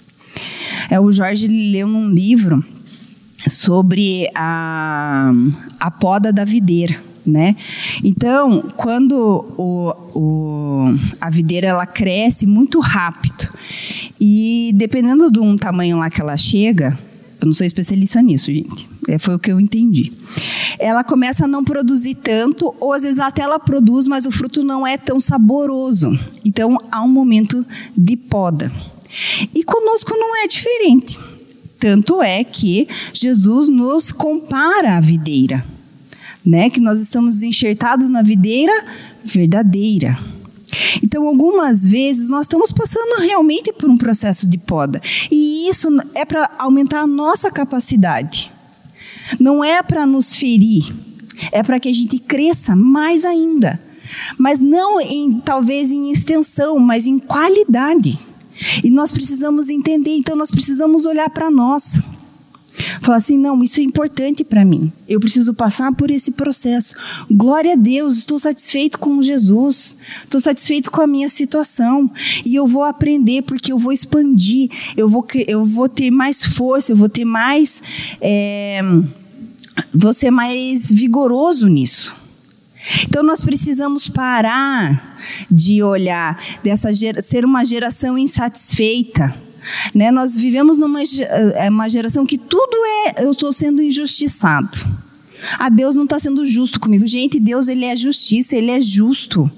É, 0.89 1.01
o 1.01 1.11
Jorge 1.11 1.49
leu 1.49 1.89
num 1.89 2.11
livro 2.11 2.65
sobre 3.49 4.29
a, 4.35 5.33
a 5.79 5.91
poda 5.91 6.33
da 6.33 6.45
videira. 6.45 6.97
Né? 7.25 7.55
Então, 8.03 8.65
quando 8.77 9.15
o, 9.57 9.95
o, 10.19 10.95
a 11.21 11.29
videira 11.29 11.69
ela 11.69 11.87
cresce 11.87 12.47
muito 12.47 12.81
rápido 12.81 13.47
e 14.19 14.73
dependendo 14.75 15.31
de 15.31 15.39
um 15.39 15.55
tamanho 15.55 15.99
lá 15.99 16.09
que 16.09 16.21
ela 16.21 16.37
chega, 16.37 16.99
eu 17.41 17.47
não 17.47 17.53
sou 17.53 17.67
especialista 17.67 18.21
nisso, 18.21 18.53
gente. 18.53 18.89
É, 19.09 19.19
foi 19.19 19.35
o 19.35 19.39
que 19.39 19.51
eu 19.51 19.59
entendi. 19.59 20.13
Ela 20.79 21.03
começa 21.03 21.45
a 21.45 21.49
não 21.49 21.65
produzir 21.65 22.15
tanto, 22.17 22.75
ou 22.79 22.93
às 22.93 23.03
vezes 23.03 23.19
até 23.19 23.43
ela 23.43 23.59
produz, 23.59 24.07
mas 24.07 24.27
o 24.27 24.31
fruto 24.31 24.63
não 24.63 24.87
é 24.87 24.99
tão 24.99 25.19
saboroso. 25.19 26.19
Então 26.45 26.79
há 26.91 27.03
um 27.03 27.09
momento 27.09 27.65
de 27.97 28.17
poda. 28.17 28.71
E 29.55 29.65
conosco 29.65 30.15
não 30.17 30.37
é 30.37 30.47
diferente. 30.47 31.19
Tanto 31.81 32.23
é 32.23 32.45
que 32.45 32.87
Jesus 33.13 33.71
nos 33.71 34.13
compara 34.13 34.99
à 34.99 35.01
videira, 35.01 35.65
né? 36.45 36.69
Que 36.69 36.79
nós 36.79 37.01
estamos 37.01 37.43
enxertados 37.43 38.11
na 38.11 38.23
videira 38.23 38.85
verdadeira. 39.25 40.19
Então, 41.03 41.27
algumas 41.27 41.87
vezes 41.87 42.29
nós 42.29 42.45
estamos 42.45 42.71
passando 42.71 43.23
realmente 43.23 43.73
por 43.73 43.89
um 43.89 43.97
processo 43.97 44.47
de 44.47 44.59
poda, 44.59 45.01
e 45.31 45.69
isso 45.69 45.89
é 46.15 46.25
para 46.25 46.51
aumentar 46.59 47.01
a 47.01 47.07
nossa 47.07 47.51
capacidade. 47.51 48.53
Não 49.39 49.65
é 49.65 49.83
para 49.83 50.07
nos 50.07 50.37
ferir, 50.37 50.95
é 51.51 51.63
para 51.63 51.81
que 51.81 51.89
a 51.89 51.93
gente 51.93 52.19
cresça 52.19 52.77
mais 52.77 53.25
ainda. 53.25 53.81
Mas 54.37 54.61
não 54.61 55.01
em 55.01 55.41
talvez 55.41 55.91
em 55.91 56.11
extensão, 56.11 56.79
mas 56.79 57.07
em 57.07 57.19
qualidade. 57.19 58.19
E 58.83 58.91
nós 58.91 59.11
precisamos 59.13 59.69
entender, 59.69 60.17
então 60.17 60.37
nós 60.37 60.51
precisamos 60.51 61.07
olhar 61.07 61.31
para 61.31 61.51
nós. 61.51 62.01
Falar 63.01 63.19
assim, 63.19 63.37
não, 63.37 63.63
isso 63.63 63.81
é 63.81 63.83
importante 63.83 64.45
para 64.45 64.65
mim. 64.65 64.93
Eu 65.09 65.21
preciso 65.21 65.53
passar 65.53 65.95
por 65.95 66.11
esse 66.11 66.33
processo. 66.33 66.95
Glória 67.31 67.75
a 67.75 67.77
Deus, 67.77 68.19
estou 68.19 68.39
satisfeito 68.39 68.99
com 68.99 69.21
Jesus. 69.23 69.97
Estou 70.23 70.41
satisfeito 70.41 70.91
com 70.91 71.01
a 71.01 71.07
minha 71.07 71.29
situação. 71.29 72.11
E 72.45 72.55
eu 72.55 72.67
vou 72.67 72.85
aprender, 72.85 73.43
porque 73.43 73.73
eu 73.73 73.79
vou 73.79 73.93
expandir. 73.93 74.71
Eu 74.97 75.09
vou, 75.09 75.27
eu 75.47 75.65
vou 75.65 75.89
ter 75.89 76.11
mais 76.11 76.45
força, 76.45 76.93
eu 76.93 76.97
vou 76.97 77.09
ter 77.09 77.25
mais. 77.25 77.83
É, 78.21 78.81
vou 79.93 80.13
ser 80.13 80.31
mais 80.31 80.91
vigoroso 80.91 81.67
nisso. 81.69 82.20
Então 83.05 83.23
nós 83.23 83.43
precisamos 83.43 84.09
parar 84.09 85.19
de 85.51 85.83
olhar 85.83 86.39
dessa 86.63 86.91
ser 87.21 87.45
uma 87.45 87.65
geração 87.65 88.17
insatisfeita. 88.17 89.35
Né? 89.95 90.11
Nós 90.11 90.37
vivemos 90.37 90.79
numa 90.79 91.03
eh, 91.03 91.69
uma 91.69 91.89
geração 91.89 92.25
que 92.25 92.39
tudo 92.39 92.77
é 93.07 93.25
eu 93.25 93.31
estou 93.31 93.53
sendo 93.53 93.83
injustiçado. 93.83 94.79
Ah, 95.59 95.69
Deus 95.69 95.97
não 95.97 96.05
está 96.05 96.19
sendo 96.19 96.45
justo 96.47 96.81
comigo. 96.81 97.07
Gente, 97.07 97.39
Deus 97.39 97.69
ele 97.69 97.85
é 97.85 97.97
justiça, 97.97 98.57
ele 98.57 98.71
é 98.71 98.81
justo. 98.81 99.51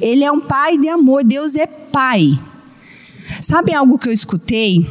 Ele 0.00 0.24
é 0.24 0.32
um 0.32 0.40
pai 0.40 0.78
de 0.78 0.88
amor. 0.88 1.24
Deus 1.24 1.54
é 1.56 1.66
pai. 1.66 2.38
Sabe 3.40 3.74
algo 3.74 3.98
que 3.98 4.08
eu 4.08 4.12
escutei? 4.12 4.86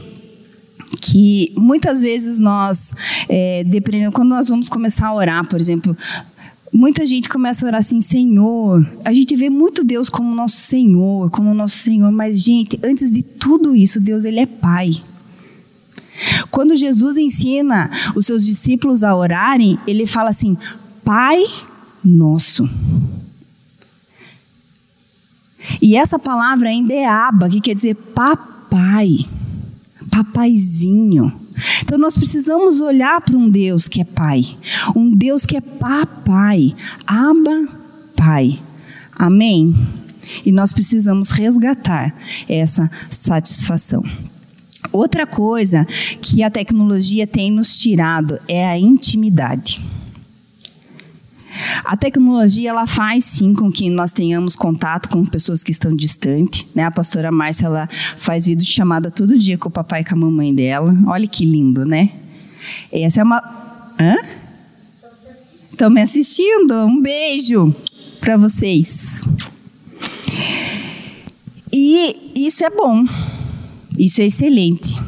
Que 1.01 1.51
muitas 1.55 2.01
vezes 2.01 2.39
nós, 2.39 2.93
é, 3.27 3.63
dependendo, 3.65 4.11
quando 4.11 4.29
nós 4.29 4.47
vamos 4.47 4.69
começar 4.69 5.07
a 5.07 5.13
orar, 5.13 5.47
por 5.47 5.59
exemplo, 5.59 5.95
Muita 6.71 7.05
gente 7.05 7.29
começa 7.29 7.65
a 7.65 7.67
orar 7.67 7.79
assim, 7.79 8.01
Senhor. 8.01 8.85
A 9.05 9.13
gente 9.13 9.35
vê 9.35 9.49
muito 9.49 9.83
Deus 9.83 10.09
como 10.09 10.35
nosso 10.35 10.57
Senhor, 10.57 11.29
como 11.31 11.53
nosso 11.53 11.77
Senhor, 11.77 12.11
mas 12.11 12.41
gente, 12.41 12.79
antes 12.83 13.11
de 13.11 13.23
tudo 13.23 13.75
isso, 13.75 13.99
Deus 13.99 14.25
ele 14.25 14.39
é 14.39 14.45
Pai. 14.45 14.91
Quando 16.51 16.75
Jesus 16.75 17.17
ensina 17.17 17.89
os 18.15 18.25
seus 18.25 18.45
discípulos 18.45 19.03
a 19.03 19.15
orarem, 19.15 19.77
ele 19.87 20.05
fala 20.05 20.29
assim: 20.29 20.57
Pai 21.03 21.43
nosso. 22.03 22.69
E 25.81 25.95
essa 25.95 26.17
palavra 26.17 26.69
ainda 26.69 26.93
é 26.93 27.05
aba, 27.05 27.49
que 27.49 27.61
quer 27.61 27.75
dizer 27.75 27.95
papai, 27.95 29.19
papaizinho. 30.09 31.46
Então 31.81 31.97
nós 31.97 32.15
precisamos 32.15 32.81
olhar 32.81 33.21
para 33.21 33.37
um 33.37 33.49
Deus 33.49 33.87
que 33.87 34.01
é 34.01 34.05
Pai, 34.05 34.41
um 34.95 35.13
Deus 35.13 35.45
que 35.45 35.57
é 35.57 35.61
papai, 35.61 36.75
Aba 37.05 37.67
Pai. 38.15 38.59
Amém? 39.13 39.75
E 40.45 40.51
nós 40.51 40.73
precisamos 40.73 41.31
resgatar 41.31 42.13
essa 42.47 42.89
satisfação. 43.09 44.03
Outra 44.91 45.25
coisa 45.25 45.85
que 46.21 46.43
a 46.43 46.49
tecnologia 46.49 47.25
tem 47.25 47.51
nos 47.51 47.77
tirado 47.77 48.39
é 48.47 48.65
a 48.65 48.77
intimidade. 48.77 49.81
A 51.83 51.95
tecnologia 51.97 52.69
ela 52.69 52.87
faz 52.87 53.23
sim 53.25 53.53
com 53.53 53.71
que 53.71 53.89
nós 53.89 54.11
tenhamos 54.11 54.55
contato 54.55 55.09
com 55.09 55.25
pessoas 55.25 55.63
que 55.63 55.71
estão 55.71 55.95
distantes. 55.95 56.65
Né? 56.75 56.83
A 56.83 56.91
pastora 56.91 57.31
Márcia 57.31 57.65
ela 57.65 57.87
faz 57.91 58.45
vídeo 58.45 58.65
de 58.65 58.71
chamada 58.71 59.09
todo 59.11 59.37
dia 59.37 59.57
com 59.57 59.69
o 59.69 59.71
papai 59.71 60.01
e 60.01 60.05
com 60.05 60.15
a 60.15 60.17
mamãe 60.17 60.53
dela. 60.53 60.95
Olha 61.07 61.27
que 61.27 61.45
lindo, 61.45 61.85
né? 61.85 62.11
Essa 62.91 63.21
é 63.21 63.23
uma. 63.23 63.41
Hã? 63.99 64.15
Estão 65.71 65.89
me 65.89 66.01
assistindo? 66.01 66.73
Um 66.85 67.01
beijo 67.01 67.73
para 68.19 68.35
vocês. 68.35 69.27
E 71.71 72.33
isso 72.35 72.65
é 72.65 72.69
bom. 72.69 73.05
Isso 73.97 74.21
é 74.21 74.25
excelente. 74.25 74.99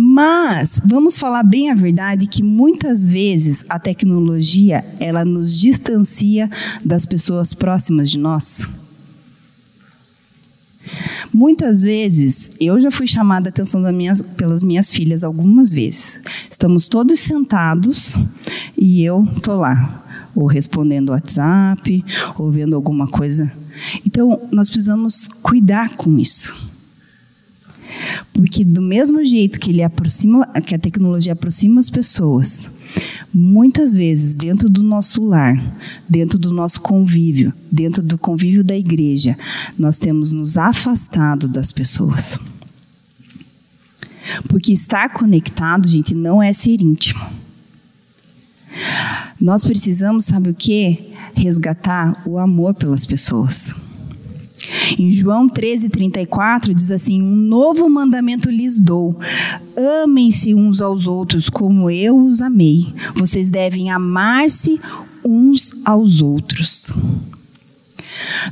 Mas 0.00 0.80
vamos 0.84 1.18
falar 1.18 1.42
bem 1.42 1.72
a 1.72 1.74
verdade 1.74 2.28
que 2.28 2.40
muitas 2.40 3.08
vezes 3.08 3.64
a 3.68 3.80
tecnologia 3.80 4.84
ela 5.00 5.24
nos 5.24 5.58
distancia 5.58 6.48
das 6.84 7.04
pessoas 7.04 7.52
próximas 7.52 8.08
de 8.08 8.16
nós. 8.16 8.68
Muitas 11.34 11.82
vezes, 11.82 12.52
eu 12.60 12.78
já 12.78 12.92
fui 12.92 13.08
chamada 13.08 13.48
a 13.48 13.50
atenção 13.50 13.82
pelas 14.36 14.62
minhas 14.62 14.88
filhas 14.88 15.24
algumas 15.24 15.72
vezes. 15.72 16.20
Estamos 16.48 16.86
todos 16.86 17.18
sentados 17.18 18.16
e 18.76 19.02
eu 19.02 19.26
tô 19.42 19.56
lá, 19.56 20.30
ou 20.32 20.46
respondendo 20.46 21.10
WhatsApp, 21.10 22.04
ou 22.38 22.52
vendo 22.52 22.76
alguma 22.76 23.08
coisa. 23.08 23.52
Então, 24.06 24.40
nós 24.52 24.70
precisamos 24.70 25.26
cuidar 25.42 25.96
com 25.96 26.16
isso. 26.20 26.67
Porque 28.32 28.64
do 28.64 28.80
mesmo 28.82 29.24
jeito 29.24 29.58
que 29.58 29.70
ele 29.70 29.82
aproxima, 29.82 30.46
que 30.64 30.74
a 30.74 30.78
tecnologia 30.78 31.32
aproxima 31.32 31.80
as 31.80 31.90
pessoas, 31.90 32.68
muitas 33.32 33.92
vezes 33.92 34.34
dentro 34.34 34.68
do 34.68 34.82
nosso 34.82 35.24
lar, 35.24 35.60
dentro 36.08 36.38
do 36.38 36.52
nosso 36.52 36.80
convívio, 36.80 37.52
dentro 37.70 38.02
do 38.02 38.16
convívio 38.16 38.64
da 38.64 38.76
igreja, 38.76 39.36
nós 39.78 39.98
temos 39.98 40.32
nos 40.32 40.56
afastado 40.56 41.48
das 41.48 41.72
pessoas. 41.72 42.38
Porque 44.48 44.72
estar 44.72 45.12
conectado, 45.12 45.88
gente, 45.88 46.14
não 46.14 46.42
é 46.42 46.52
ser 46.52 46.80
íntimo. 46.80 47.24
Nós 49.40 49.64
precisamos, 49.64 50.26
sabe 50.26 50.50
o 50.50 50.54
que? 50.54 51.12
Resgatar 51.34 52.22
o 52.26 52.38
amor 52.38 52.74
pelas 52.74 53.06
pessoas. 53.06 53.74
Em 54.98 55.10
João 55.10 55.48
13, 55.48 55.88
34, 55.88 56.74
diz 56.74 56.90
assim: 56.90 57.22
Um 57.22 57.34
novo 57.34 57.88
mandamento 57.88 58.50
lhes 58.50 58.80
dou. 58.80 59.18
Amem-se 60.02 60.54
uns 60.54 60.80
aos 60.80 61.06
outros 61.06 61.48
como 61.48 61.90
eu 61.90 62.18
os 62.18 62.42
amei. 62.42 62.92
Vocês 63.14 63.50
devem 63.50 63.90
amar-se 63.90 64.80
uns 65.24 65.72
aos 65.84 66.20
outros. 66.20 66.92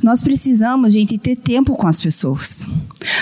Nós 0.03 0.21
precisamos, 0.21 0.93
gente, 0.93 1.17
ter 1.17 1.35
tempo 1.35 1.75
com 1.75 1.87
as 1.87 2.01
pessoas. 2.01 2.67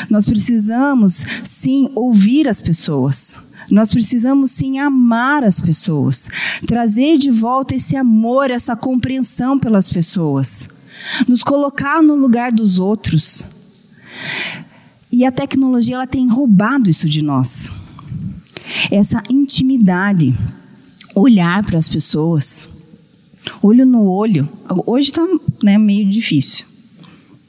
Nós 0.09 0.25
precisamos, 0.25 1.23
sim, 1.43 1.89
ouvir 1.95 2.47
as 2.47 2.61
pessoas. 2.61 3.37
Nós 3.71 3.89
precisamos 3.89 4.51
sim 4.51 4.77
amar 4.77 5.43
as 5.43 5.59
pessoas, 5.59 6.29
trazer 6.67 7.17
de 7.17 7.31
volta 7.31 7.73
esse 7.73 7.95
amor, 7.95 8.51
essa 8.51 8.75
compreensão 8.75 9.57
pelas 9.57 9.91
pessoas 9.91 10.69
nos 11.27 11.43
colocar 11.43 12.01
no 12.01 12.15
lugar 12.15 12.51
dos 12.51 12.79
outros. 12.79 13.45
E 15.11 15.25
a 15.25 15.31
tecnologia 15.31 15.95
ela 15.95 16.07
tem 16.07 16.27
roubado 16.27 16.89
isso 16.89 17.09
de 17.09 17.21
nós. 17.21 17.71
Essa 18.91 19.23
intimidade, 19.29 20.35
olhar 21.15 21.63
para 21.63 21.77
as 21.77 21.87
pessoas, 21.87 22.67
olho 23.61 23.85
no 23.85 24.03
olho. 24.03 24.47
Hoje 24.85 25.07
está 25.07 25.25
né, 25.63 25.77
meio 25.77 26.07
difícil, 26.09 26.65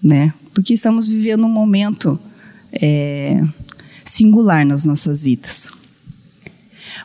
né? 0.03 0.33
Porque 0.55 0.75
estamos 0.75 1.07
vivendo 1.07 1.45
um 1.45 1.51
momento 1.51 2.19
é, 2.73 3.43
singular 4.05 4.65
nas 4.65 4.85
nossas 4.85 5.23
vidas. 5.23 5.73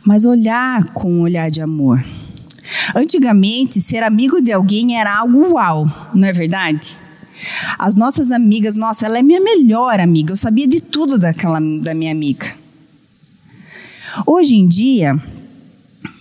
Mas 0.06 0.26
olhar 0.26 0.86
com 0.94 1.12
um 1.12 1.22
olhar 1.22 1.50
de 1.50 1.62
amor 1.62 2.04
Antigamente, 2.96 3.82
ser 3.82 4.04
amigo 4.04 4.42
de 4.42 4.52
alguém 4.52 5.00
era 5.00 5.18
algo 5.18 5.54
uau, 5.54 5.86
não 6.14 6.28
é 6.28 6.34
verdade? 6.34 6.98
As 7.78 7.96
nossas 7.96 8.32
amigas, 8.32 8.76
nossa, 8.76 9.06
ela 9.06 9.18
é 9.18 9.24
minha 9.24 9.42
melhor 9.42 10.00
amiga, 10.00 10.32
eu 10.32 10.38
sabia 10.38 10.68
de 10.68 10.80
tudo 10.80 11.18
daquela, 11.18 11.60
da 11.82 11.94
minha 11.94 12.12
amiga. 12.12 12.46
Hoje 14.26 14.56
em 14.56 14.68
dia, 14.68 15.20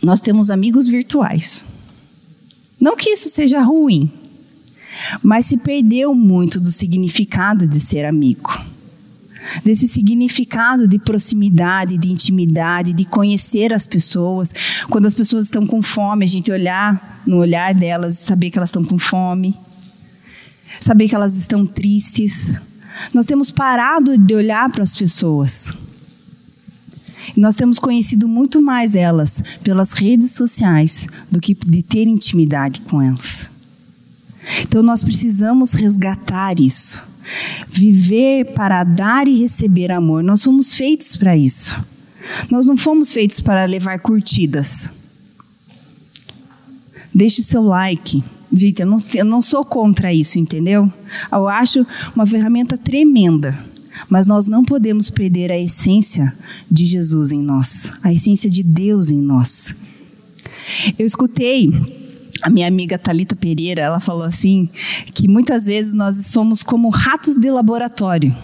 nós 0.02 0.20
temos 0.20 0.50
amigos 0.50 0.88
virtuais. 0.88 1.64
Não 2.80 2.96
que 2.96 3.10
isso 3.10 3.28
seja 3.28 3.60
ruim, 3.60 4.10
mas 5.22 5.46
se 5.46 5.58
perdeu 5.58 6.14
muito 6.14 6.58
do 6.58 6.70
significado 6.70 7.66
de 7.66 7.78
ser 7.78 8.04
amigo 8.04 8.69
desse 9.64 9.88
significado 9.88 10.86
de 10.86 10.98
proximidade, 10.98 11.98
de 11.98 12.10
intimidade, 12.10 12.92
de 12.92 13.04
conhecer 13.04 13.72
as 13.72 13.86
pessoas. 13.86 14.52
Quando 14.88 15.06
as 15.06 15.14
pessoas 15.14 15.46
estão 15.46 15.66
com 15.66 15.82
fome, 15.82 16.24
a 16.24 16.28
gente 16.28 16.50
olhar 16.50 17.22
no 17.26 17.38
olhar 17.38 17.74
delas 17.74 18.20
e 18.20 18.24
saber 18.24 18.50
que 18.50 18.58
elas 18.58 18.70
estão 18.70 18.84
com 18.84 18.98
fome, 18.98 19.58
saber 20.80 21.08
que 21.08 21.14
elas 21.14 21.36
estão 21.36 21.66
tristes. 21.66 22.60
Nós 23.14 23.26
temos 23.26 23.50
parado 23.50 24.16
de 24.18 24.34
olhar 24.34 24.70
para 24.70 24.82
as 24.82 24.94
pessoas. 24.94 25.72
Nós 27.36 27.54
temos 27.54 27.78
conhecido 27.78 28.26
muito 28.26 28.60
mais 28.62 28.94
elas 28.94 29.42
pelas 29.62 29.92
redes 29.92 30.32
sociais 30.32 31.06
do 31.30 31.40
que 31.40 31.54
de 31.54 31.82
ter 31.82 32.08
intimidade 32.08 32.80
com 32.82 33.00
elas. 33.00 33.50
Então 34.62 34.82
nós 34.82 35.04
precisamos 35.04 35.72
resgatar 35.72 36.58
isso. 36.58 37.09
Viver 37.68 38.52
para 38.54 38.84
dar 38.84 39.28
e 39.28 39.38
receber 39.40 39.92
amor. 39.92 40.22
Nós 40.22 40.40
somos 40.40 40.74
feitos 40.74 41.16
para 41.16 41.36
isso. 41.36 41.76
Nós 42.50 42.66
não 42.66 42.76
fomos 42.76 43.12
feitos 43.12 43.40
para 43.40 43.64
levar 43.64 43.98
curtidas. 44.00 44.90
Deixe 47.14 47.42
seu 47.42 47.62
like. 47.62 48.22
Gente, 48.52 48.80
eu 48.80 48.86
não, 48.86 48.96
eu 49.14 49.24
não 49.24 49.40
sou 49.40 49.64
contra 49.64 50.12
isso, 50.12 50.38
entendeu? 50.38 50.92
Eu 51.30 51.48
acho 51.48 51.86
uma 52.14 52.26
ferramenta 52.26 52.76
tremenda. 52.76 53.58
Mas 54.08 54.26
nós 54.26 54.46
não 54.46 54.64
podemos 54.64 55.10
perder 55.10 55.52
a 55.52 55.58
essência 55.58 56.32
de 56.70 56.86
Jesus 56.86 57.32
em 57.32 57.42
nós, 57.42 57.92
a 58.02 58.12
essência 58.12 58.48
de 58.48 58.62
Deus 58.62 59.10
em 59.10 59.20
nós. 59.20 59.74
Eu 60.98 61.06
escutei 61.06 61.99
a 62.42 62.50
minha 62.50 62.66
amiga 62.66 62.98
Talita 62.98 63.36
Pereira, 63.36 63.82
ela 63.82 64.00
falou 64.00 64.24
assim 64.24 64.68
que 65.14 65.28
muitas 65.28 65.66
vezes 65.66 65.92
nós 65.92 66.26
somos 66.26 66.62
como 66.62 66.88
ratos 66.88 67.36
de 67.36 67.50
laboratório 67.50 68.34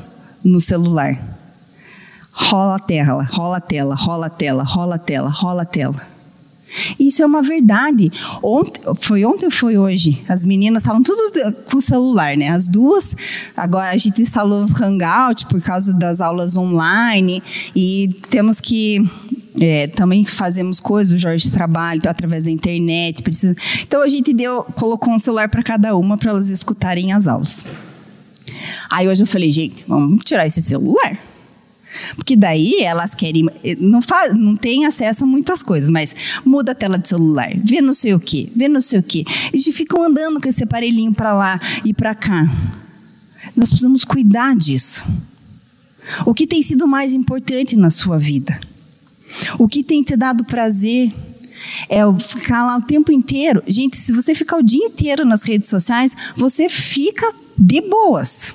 no 0.44 0.60
celular. 0.60 1.18
Rola 2.32 2.76
a 2.76 2.78
tela, 2.78 3.22
rola 3.22 3.56
a 3.56 3.60
tela, 3.60 3.94
rola 3.94 4.26
a 4.26 4.30
tela, 4.30 4.62
rola 4.62 4.94
a 4.96 4.98
tela, 4.98 5.30
rola 5.30 5.62
a 5.62 5.66
tela. 5.66 6.16
Isso 6.98 7.22
é 7.22 7.26
uma 7.26 7.42
verdade. 7.42 8.10
Ontem, 8.42 8.82
foi 9.00 9.24
ontem 9.24 9.46
ou 9.46 9.52
foi 9.52 9.78
hoje? 9.78 10.22
As 10.28 10.44
meninas 10.44 10.82
estavam 10.82 11.02
tudo 11.02 11.32
com 11.70 11.78
o 11.78 11.80
celular, 11.80 12.36
né? 12.36 12.48
As 12.48 12.68
duas. 12.68 13.16
Agora 13.56 13.90
a 13.90 13.96
gente 13.96 14.20
instalou 14.20 14.62
os 14.62 14.80
Hangout 14.80 15.46
por 15.46 15.62
causa 15.62 15.94
das 15.94 16.20
aulas 16.20 16.56
online 16.56 17.42
e 17.74 18.14
temos 18.30 18.60
que 18.60 19.00
é, 19.60 19.86
também 19.86 20.24
fazemos 20.24 20.80
coisas, 20.80 21.12
o 21.14 21.18
Jorge 21.18 21.50
trabalha 21.50 22.00
através 22.08 22.44
da 22.44 22.50
internet. 22.50 23.22
Precisa... 23.22 23.56
Então 23.82 24.02
a 24.02 24.08
gente 24.08 24.32
deu, 24.32 24.62
colocou 24.62 25.14
um 25.14 25.18
celular 25.18 25.48
para 25.48 25.62
cada 25.62 25.96
uma 25.96 26.18
para 26.18 26.30
elas 26.30 26.48
escutarem 26.48 27.12
as 27.12 27.26
aulas. 27.26 27.64
Aí 28.90 29.08
hoje 29.08 29.22
eu 29.22 29.26
falei, 29.26 29.50
gente, 29.50 29.84
vamos 29.86 30.24
tirar 30.24 30.46
esse 30.46 30.62
celular. 30.62 31.18
Porque 32.14 32.36
daí 32.36 32.80
elas 32.82 33.14
querem. 33.14 33.48
Não, 33.78 34.02
faz, 34.02 34.34
não 34.34 34.54
tem 34.54 34.84
acesso 34.84 35.24
a 35.24 35.26
muitas 35.26 35.62
coisas, 35.62 35.88
mas 35.88 36.14
muda 36.44 36.72
a 36.72 36.74
tela 36.74 36.98
de 36.98 37.08
celular, 37.08 37.50
vê 37.64 37.80
não 37.80 37.94
sei 37.94 38.12
o 38.12 38.20
quê, 38.20 38.50
vê 38.54 38.68
não 38.68 38.82
sei 38.82 38.98
o 38.98 39.02
quê. 39.02 39.24
Eles 39.52 39.66
ficam 39.74 40.02
andando 40.02 40.40
com 40.40 40.48
esse 40.48 40.62
aparelhinho 40.62 41.14
para 41.14 41.32
lá 41.32 41.58
e 41.84 41.94
para 41.94 42.14
cá. 42.14 42.54
Nós 43.56 43.70
precisamos 43.70 44.04
cuidar 44.04 44.54
disso. 44.54 45.04
O 46.26 46.34
que 46.34 46.46
tem 46.46 46.60
sido 46.60 46.86
mais 46.86 47.14
importante 47.14 47.76
na 47.76 47.88
sua 47.88 48.18
vida? 48.18 48.60
O 49.58 49.68
que 49.68 49.82
tem 49.82 50.02
te 50.02 50.16
dado 50.16 50.44
prazer 50.44 51.12
é 51.88 52.00
ficar 52.20 52.64
lá 52.64 52.76
o 52.76 52.82
tempo 52.82 53.10
inteiro. 53.10 53.62
Gente, 53.66 53.96
se 53.96 54.12
você 54.12 54.34
ficar 54.34 54.58
o 54.58 54.62
dia 54.62 54.84
inteiro 54.84 55.24
nas 55.24 55.42
redes 55.42 55.68
sociais, 55.68 56.14
você 56.36 56.68
fica 56.68 57.32
de 57.56 57.80
boas. 57.80 58.54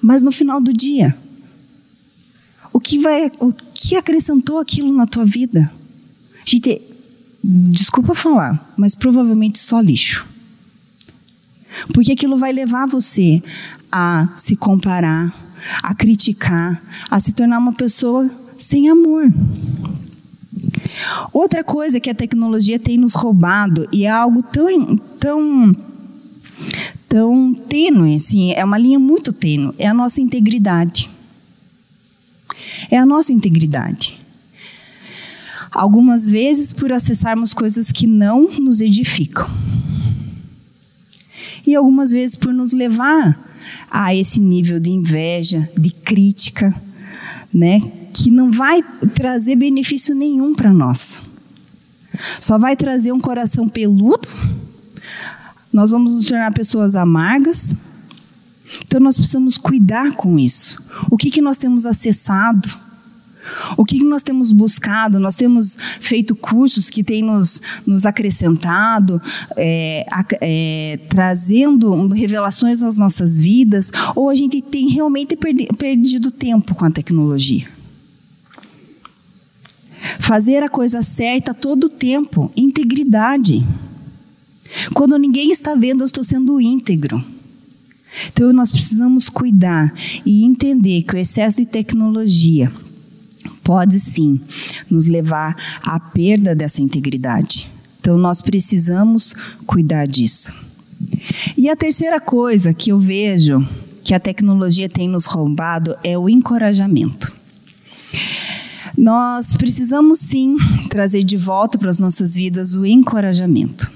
Mas 0.00 0.22
no 0.22 0.30
final 0.30 0.60
do 0.60 0.72
dia, 0.72 1.16
o 2.72 2.80
que 2.80 2.98
vai, 2.98 3.30
o 3.40 3.52
que 3.74 3.96
acrescentou 3.96 4.58
aquilo 4.58 4.92
na 4.92 5.06
tua 5.06 5.24
vida? 5.24 5.70
Gente, 6.44 6.80
desculpa 7.42 8.14
falar, 8.14 8.72
mas 8.76 8.94
provavelmente 8.94 9.58
só 9.58 9.80
lixo. 9.80 10.26
Porque 11.92 12.12
aquilo 12.12 12.36
vai 12.36 12.52
levar 12.52 12.86
você 12.86 13.42
a 13.90 14.28
se 14.36 14.56
comparar, 14.56 15.34
a 15.82 15.94
criticar, 15.94 16.82
a 17.10 17.18
se 17.18 17.34
tornar 17.34 17.58
uma 17.58 17.72
pessoa 17.72 18.30
sem 18.58 18.88
amor. 18.88 19.24
Outra 21.32 21.62
coisa 21.62 22.00
que 22.00 22.10
a 22.10 22.14
tecnologia 22.14 22.78
tem 22.78 22.98
nos 22.98 23.14
roubado 23.14 23.86
e 23.92 24.04
é 24.04 24.10
algo 24.10 24.42
tão 24.42 24.96
tão 24.96 25.72
tão 27.08 27.54
tênue, 27.54 28.14
assim, 28.14 28.52
é 28.52 28.64
uma 28.64 28.76
linha 28.76 28.98
muito 28.98 29.32
tênue, 29.32 29.74
é 29.78 29.86
a 29.86 29.94
nossa 29.94 30.20
integridade. 30.20 31.10
É 32.90 32.98
a 32.98 33.06
nossa 33.06 33.32
integridade. 33.32 34.20
Algumas 35.70 36.28
vezes 36.28 36.72
por 36.72 36.92
acessarmos 36.92 37.52
coisas 37.52 37.92
que 37.92 38.06
não 38.06 38.48
nos 38.58 38.80
edificam. 38.80 39.48
E 41.66 41.74
algumas 41.74 42.10
vezes 42.10 42.34
por 42.36 42.52
nos 42.52 42.72
levar 42.72 43.38
a 43.90 44.14
esse 44.14 44.40
nível 44.40 44.80
de 44.80 44.90
inveja, 44.90 45.68
de 45.76 45.90
crítica, 45.90 46.74
né, 47.52 47.80
que 48.22 48.30
não 48.30 48.50
vai 48.50 48.82
trazer 49.14 49.56
benefício 49.56 50.14
nenhum 50.14 50.54
para 50.54 50.72
nós. 50.72 51.22
Só 52.40 52.58
vai 52.58 52.76
trazer 52.76 53.12
um 53.12 53.20
coração 53.20 53.68
peludo. 53.68 54.28
Nós 55.72 55.90
vamos 55.90 56.14
nos 56.14 56.26
tornar 56.26 56.52
pessoas 56.52 56.96
amargas. 56.96 57.76
Então 58.86 59.00
nós 59.00 59.16
precisamos 59.16 59.56
cuidar 59.56 60.14
com 60.14 60.38
isso. 60.38 60.82
O 61.10 61.16
que, 61.16 61.30
que 61.30 61.40
nós 61.40 61.58
temos 61.58 61.86
acessado? 61.86 62.68
O 63.76 63.84
que, 63.84 63.98
que 63.98 64.04
nós 64.04 64.22
temos 64.22 64.52
buscado? 64.52 65.18
Nós 65.18 65.34
temos 65.34 65.76
feito 66.00 66.36
cursos 66.36 66.90
que 66.90 67.02
têm 67.02 67.22
nos, 67.22 67.62
nos 67.86 68.04
acrescentado, 68.04 69.20
é, 69.56 70.04
é, 70.40 71.00
trazendo 71.08 72.08
revelações 72.08 72.82
nas 72.82 72.98
nossas 72.98 73.38
vidas, 73.38 73.90
ou 74.14 74.28
a 74.28 74.34
gente 74.34 74.60
tem 74.60 74.88
realmente 74.88 75.34
perdi, 75.34 75.66
perdido 75.78 76.30
tempo 76.30 76.74
com 76.74 76.84
a 76.84 76.90
tecnologia? 76.90 77.77
Fazer 80.18 80.62
a 80.62 80.68
coisa 80.68 81.02
certa 81.02 81.54
todo 81.54 81.84
o 81.84 81.88
tempo, 81.88 82.50
integridade. 82.56 83.66
Quando 84.92 85.18
ninguém 85.18 85.50
está 85.50 85.74
vendo, 85.74 86.02
eu 86.02 86.06
estou 86.06 86.22
sendo 86.22 86.60
íntegro. 86.60 87.24
Então 88.32 88.52
nós 88.52 88.70
precisamos 88.70 89.28
cuidar 89.28 89.92
e 90.24 90.44
entender 90.44 91.02
que 91.02 91.14
o 91.14 91.18
excesso 91.18 91.58
de 91.58 91.66
tecnologia 91.66 92.70
pode 93.62 94.00
sim 94.00 94.40
nos 94.90 95.06
levar 95.06 95.54
à 95.82 96.00
perda 96.00 96.54
dessa 96.54 96.82
integridade. 96.82 97.68
Então 98.00 98.16
nós 98.16 98.40
precisamos 98.40 99.34
cuidar 99.66 100.06
disso. 100.06 100.52
E 101.56 101.68
a 101.68 101.76
terceira 101.76 102.20
coisa 102.20 102.72
que 102.72 102.90
eu 102.90 102.98
vejo 102.98 103.66
que 104.02 104.14
a 104.14 104.20
tecnologia 104.20 104.88
tem 104.88 105.06
nos 105.06 105.26
roubado 105.26 105.94
é 106.02 106.16
o 106.16 106.28
encorajamento. 106.28 107.27
Nós 108.98 109.56
precisamos 109.56 110.18
sim 110.18 110.56
trazer 110.90 111.22
de 111.22 111.36
volta 111.36 111.78
para 111.78 111.88
as 111.88 112.00
nossas 112.00 112.34
vidas 112.34 112.74
o 112.74 112.84
encorajamento. 112.84 113.88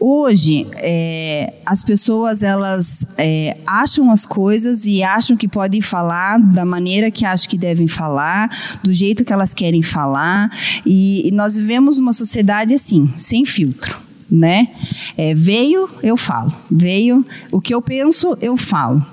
Hoje, 0.00 0.66
é, 0.74 1.54
as 1.64 1.84
pessoas 1.84 2.42
elas 2.42 3.06
é, 3.16 3.56
acham 3.64 4.10
as 4.10 4.26
coisas 4.26 4.84
e 4.84 5.00
acham 5.00 5.36
que 5.36 5.46
podem 5.46 5.80
falar 5.80 6.40
da 6.40 6.64
maneira 6.64 7.08
que 7.08 7.24
acham 7.24 7.48
que 7.48 7.56
devem 7.56 7.86
falar, 7.86 8.50
do 8.82 8.92
jeito 8.92 9.24
que 9.24 9.32
elas 9.32 9.54
querem 9.54 9.80
falar, 9.80 10.50
e, 10.84 11.28
e 11.28 11.30
nós 11.30 11.54
vivemos 11.54 11.96
uma 11.98 12.12
sociedade 12.12 12.74
assim, 12.74 13.12
sem 13.16 13.44
filtro. 13.44 13.96
Né? 14.28 14.68
É, 15.16 15.36
veio, 15.36 15.88
eu 16.02 16.16
falo. 16.16 16.52
Veio, 16.68 17.24
o 17.52 17.60
que 17.60 17.72
eu 17.72 17.80
penso, 17.80 18.36
eu 18.40 18.56
falo. 18.56 19.04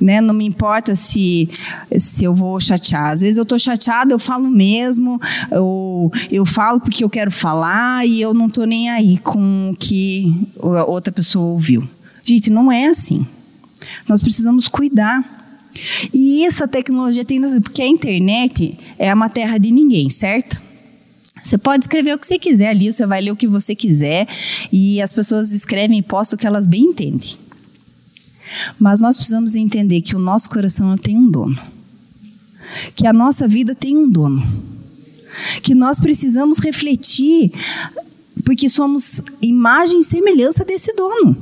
Né? 0.00 0.20
Não 0.20 0.34
me 0.34 0.44
importa 0.44 0.94
se, 0.96 1.48
se 1.96 2.24
eu 2.24 2.34
vou 2.34 2.58
chatear. 2.60 3.10
Às 3.10 3.20
vezes 3.20 3.36
eu 3.36 3.42
estou 3.42 3.58
chateada, 3.58 4.12
eu 4.12 4.18
falo 4.18 4.50
mesmo, 4.50 5.20
ou 5.50 6.12
eu 6.30 6.44
falo 6.44 6.80
porque 6.80 7.04
eu 7.04 7.10
quero 7.10 7.30
falar 7.30 8.06
e 8.06 8.20
eu 8.20 8.34
não 8.34 8.46
estou 8.46 8.66
nem 8.66 8.90
aí 8.90 9.18
com 9.18 9.70
o 9.72 9.76
que 9.76 10.48
outra 10.56 11.12
pessoa 11.12 11.52
ouviu. 11.52 11.88
Gente, 12.22 12.50
não 12.50 12.70
é 12.70 12.86
assim. 12.86 13.26
Nós 14.08 14.22
precisamos 14.22 14.68
cuidar. 14.68 15.40
E 16.12 16.44
essa 16.44 16.68
tecnologia 16.68 17.24
tem, 17.24 17.40
porque 17.60 17.82
a 17.82 17.86
internet 17.86 18.78
é 18.98 19.12
uma 19.12 19.28
terra 19.28 19.58
de 19.58 19.70
ninguém, 19.70 20.10
certo? 20.10 20.60
Você 21.42 21.58
pode 21.58 21.84
escrever 21.84 22.14
o 22.14 22.18
que 22.18 22.26
você 22.26 22.38
quiser 22.38 22.68
ali, 22.68 22.92
você 22.92 23.04
vai 23.04 23.20
ler 23.20 23.32
o 23.32 23.36
que 23.36 23.48
você 23.48 23.74
quiser, 23.74 24.28
e 24.70 25.02
as 25.02 25.12
pessoas 25.12 25.52
escrevem 25.52 25.98
e 25.98 26.02
postam 26.02 26.36
o 26.36 26.38
que 26.38 26.46
elas 26.46 26.66
bem 26.66 26.82
entendem. 26.82 27.30
Mas 28.78 29.00
nós 29.00 29.16
precisamos 29.16 29.54
entender 29.54 30.00
que 30.00 30.16
o 30.16 30.18
nosso 30.18 30.50
coração 30.50 30.96
tem 30.96 31.16
um 31.16 31.30
dono. 31.30 31.58
Que 32.94 33.06
a 33.06 33.12
nossa 33.12 33.46
vida 33.46 33.74
tem 33.74 33.96
um 33.96 34.08
dono. 34.08 34.42
Que 35.62 35.74
nós 35.74 35.98
precisamos 35.98 36.58
refletir, 36.58 37.52
porque 38.44 38.68
somos 38.68 39.22
imagem 39.40 40.00
e 40.00 40.04
semelhança 40.04 40.64
desse 40.64 40.94
dono. 40.94 41.36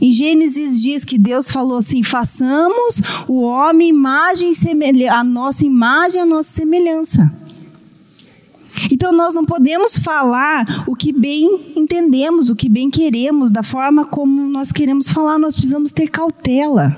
Em 0.00 0.12
Gênesis 0.12 0.80
diz 0.80 1.04
que 1.04 1.18
Deus 1.18 1.50
falou 1.50 1.78
assim: 1.78 2.02
façamos 2.02 3.00
o 3.26 3.42
homem 3.42 3.88
imagem 3.88 4.52
semelhança, 4.52 5.14
a 5.14 5.24
nossa 5.24 5.66
imagem, 5.66 6.20
a 6.20 6.26
nossa 6.26 6.50
semelhança. 6.50 7.47
Então 8.90 9.12
nós 9.12 9.34
não 9.34 9.44
podemos 9.44 9.98
falar 9.98 10.84
o 10.86 10.94
que 10.94 11.12
bem 11.12 11.72
entendemos, 11.76 12.50
o 12.50 12.56
que 12.56 12.68
bem 12.68 12.90
queremos, 12.90 13.50
da 13.50 13.62
forma 13.62 14.04
como 14.04 14.48
nós 14.48 14.70
queremos 14.72 15.08
falar, 15.08 15.38
nós 15.38 15.54
precisamos 15.54 15.92
ter 15.92 16.08
cautela. 16.08 16.96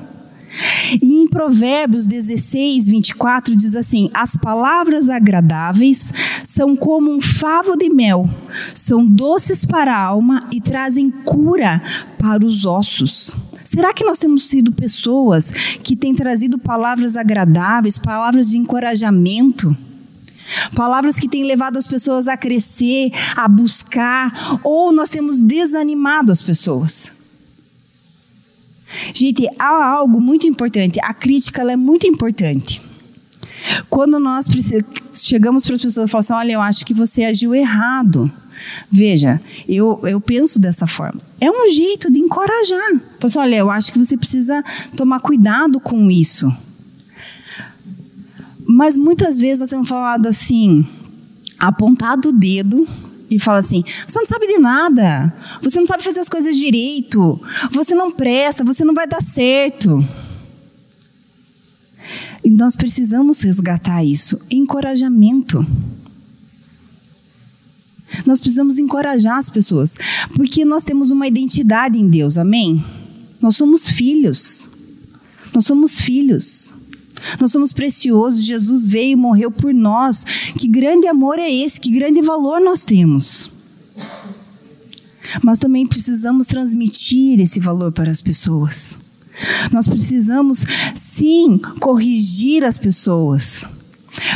E 1.01 1.23
em 1.23 1.29
Provérbios 1.29 2.07
16, 2.07 2.89
24 2.89 3.55
diz 3.55 3.77
assim: 3.77 4.11
As 4.13 4.37
palavras 4.37 5.09
agradáveis 5.09 6.13
são 6.45 6.75
como 6.75 7.13
um 7.13 7.21
favo 7.21 7.77
de 7.77 7.89
mel, 7.89 8.29
são 8.75 9.07
doces 9.07 9.65
para 9.65 9.95
a 9.95 10.01
alma 10.01 10.49
e 10.53 10.61
trazem 10.61 11.09
cura 11.09 11.81
para 12.19 12.45
os 12.45 12.65
ossos. 12.65 13.37
Será 13.63 13.95
que 13.95 14.05
nós 14.05 14.19
temos 14.19 14.49
sido 14.49 14.73
pessoas 14.73 15.51
que 15.85 15.95
têm 15.95 16.15
trazido 16.15 16.59
palavras 16.59 17.17
agradáveis, 17.17 17.99
palavras 17.99 18.51
de 18.51 18.59
encorajamento? 18.59 19.77
Palavras 20.75 21.19
que 21.19 21.29
têm 21.29 21.45
levado 21.45 21.77
as 21.77 21.87
pessoas 21.87 22.29
a 22.29 22.37
crescer, 22.37 23.11
a 23.37 23.47
buscar, 23.49 24.59
ou 24.63 24.93
nós 24.93 25.11
temos 25.11 25.41
desanimado 25.41 26.33
as 26.33 26.43
pessoas. 26.43 27.13
Gente, 29.15 29.49
há 29.59 29.85
algo 29.85 30.21
muito 30.21 30.47
importante. 30.47 30.99
A 31.03 31.15
crítica 31.15 31.63
é 31.63 31.77
muito 31.77 32.07
importante. 32.07 32.83
Quando 33.89 34.19
nós 34.19 34.47
chegamos 35.15 35.67
para 35.67 35.75
as 35.75 35.83
pessoas 35.83 36.09
e 36.09 36.11
falamos 36.11 36.31
assim: 36.31 36.41
olha, 36.41 36.53
eu 36.53 36.61
acho 36.61 36.85
que 36.85 36.95
você 36.95 37.25
agiu 37.25 37.55
errado. 37.55 38.31
Veja, 38.91 39.41
eu, 39.69 40.01
eu 40.05 40.21
penso 40.21 40.59
dessa 40.59 40.87
forma. 40.87 41.21
É 41.41 41.51
um 41.51 41.71
jeito 41.71 42.11
de 42.11 42.19
encorajar. 42.19 43.01
Assim, 43.23 43.39
olha, 43.39 43.57
eu 43.57 43.71
acho 43.71 43.93
que 43.93 43.99
você 43.99 44.17
precisa 44.17 44.63
tomar 44.97 45.21
cuidado 45.21 45.81
com 45.81 46.11
isso. 46.11 46.53
Mas 48.73 48.97
muitas 48.97 49.41
vezes 49.41 49.61
nós 49.61 49.71
temos 49.71 49.89
falado 49.89 50.27
assim, 50.29 50.87
apontado 51.59 52.29
o 52.29 52.33
dedo 52.33 52.87
e 53.29 53.37
fala 53.37 53.59
assim: 53.59 53.83
você 54.07 54.19
não 54.19 54.27
sabe 54.27 54.47
de 54.47 54.59
nada, 54.59 55.35
você 55.61 55.81
não 55.81 55.87
sabe 55.87 56.05
fazer 56.05 56.21
as 56.21 56.29
coisas 56.29 56.57
direito, 56.57 57.41
você 57.73 57.97
não 57.97 58.13
presta, 58.13 58.63
você 58.63 58.85
não 58.85 58.95
vai 58.95 59.09
dar 59.09 59.21
certo. 59.21 60.07
E 62.45 62.51
nós 62.51 62.77
precisamos 62.77 63.41
resgatar 63.41 64.05
isso. 64.05 64.41
Encorajamento. 64.49 65.67
Nós 68.25 68.41
precisamos 68.41 68.79
encorajar 68.79 69.37
as 69.37 69.51
pessoas, 69.51 69.97
porque 70.35 70.65
nós 70.65 70.85
temos 70.85 71.11
uma 71.11 71.27
identidade 71.27 71.99
em 71.99 72.09
Deus, 72.09 72.39
amém? 72.39 72.85
Nós 73.41 73.57
somos 73.57 73.91
filhos. 73.91 74.69
Nós 75.53 75.65
somos 75.65 76.01
filhos. 76.01 76.80
Nós 77.41 77.53
somos 77.53 77.73
preciosos, 77.73 78.45
Jesus 78.45 78.87
veio 78.87 79.13
e 79.13 79.17
morreu 79.17 79.51
por 79.51 79.73
nós. 79.75 80.25
Que 80.57 80.69
grande 80.69 81.07
amor 81.07 81.39
é 81.39 81.51
esse? 81.51 81.81
Que 81.81 81.91
grande 81.91 82.21
valor 82.23 82.61
nós 82.61 82.85
temos. 82.85 83.51
Mas 85.43 85.59
também 85.59 85.87
precisamos 85.87 86.47
transmitir 86.47 87.41
esse 87.41 87.61
valor 87.61 87.93
para 87.93 88.11
as 88.11 88.21
pessoas. 88.21 88.99
Nós 89.73 89.87
precisamos, 89.87 90.65
sim, 90.95 91.59
corrigir 91.79 92.65
as 92.65 92.77
pessoas. 92.77 93.65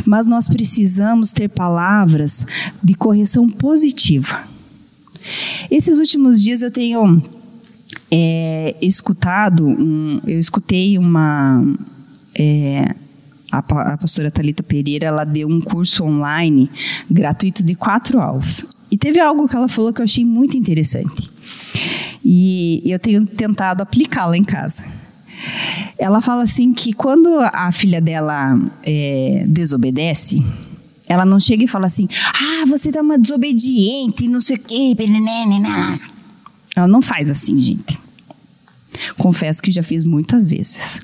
Mas 0.05 0.27
nós 0.27 0.49
precisamos 0.49 1.33
ter 1.33 1.49
palavras 1.49 2.47
de 2.83 2.95
correção 2.95 3.49
positiva. 3.49 4.45
Esses 5.71 5.99
últimos 5.99 6.43
dias 6.43 6.63
eu 6.63 6.71
tenho 6.71 7.23
é, 8.11 8.77
escutado, 8.81 9.67
um, 9.67 10.21
eu 10.27 10.39
escutei 10.39 10.97
uma, 10.99 11.65
é, 12.39 12.95
a, 13.51 13.59
a 13.59 13.97
pastora 13.97 14.31
Talita 14.31 14.63
Pereira 14.63 15.07
ela 15.07 15.25
deu 15.25 15.49
um 15.49 15.61
curso 15.61 16.05
online 16.05 16.71
gratuito 17.11 17.63
de 17.63 17.75
quatro 17.75 18.21
aulas. 18.21 18.67
E 18.91 18.99
teve 18.99 19.19
algo 19.19 19.49
que 19.49 19.57
ela 19.57 19.69
falou 19.69 19.93
que 19.93 20.01
eu 20.01 20.05
achei 20.05 20.25
muito 20.25 20.57
interessante. 20.57 21.31
E 22.25 22.83
eu 22.85 22.99
tenho 22.99 23.27
tentado 23.27 23.83
aplicá-la 23.83 24.37
em 24.37 24.45
casa. 24.45 24.85
Ela 25.99 26.23
fala 26.23 26.43
assim 26.43 26.73
que 26.73 26.93
quando 26.93 27.29
a 27.41 27.71
filha 27.71 28.01
dela 28.01 28.59
é, 28.83 29.45
desobedece, 29.49 30.45
ela 31.07 31.25
não 31.25 31.39
chega 31.39 31.65
e 31.65 31.69
fala 31.69 31.87
assim: 31.87 32.09
Ah, 32.35 32.65
você 32.67 32.91
tá 32.91 33.01
uma 33.01 33.19
desobediente, 33.19 34.29
não 34.29 34.41
sei 34.41 34.57
o 34.57 34.61
quê. 34.61 34.97
Ela 36.75 36.89
não 36.89 37.03
faz 37.03 37.31
assim, 37.31 37.61
gente. 37.61 37.99
Confesso 39.19 39.61
que 39.61 39.71
já 39.71 39.83
fiz 39.83 40.05
muitas 40.05 40.47
vezes. 40.47 41.01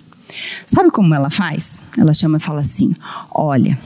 Sabe 0.67 0.91
como 0.91 1.15
ela 1.15 1.31
faz? 1.31 1.83
Ela 1.97 2.13
chama 2.13 2.39
e 2.39 2.41
fala 2.41 2.61
assim: 2.61 2.95
Olha, 3.31 3.79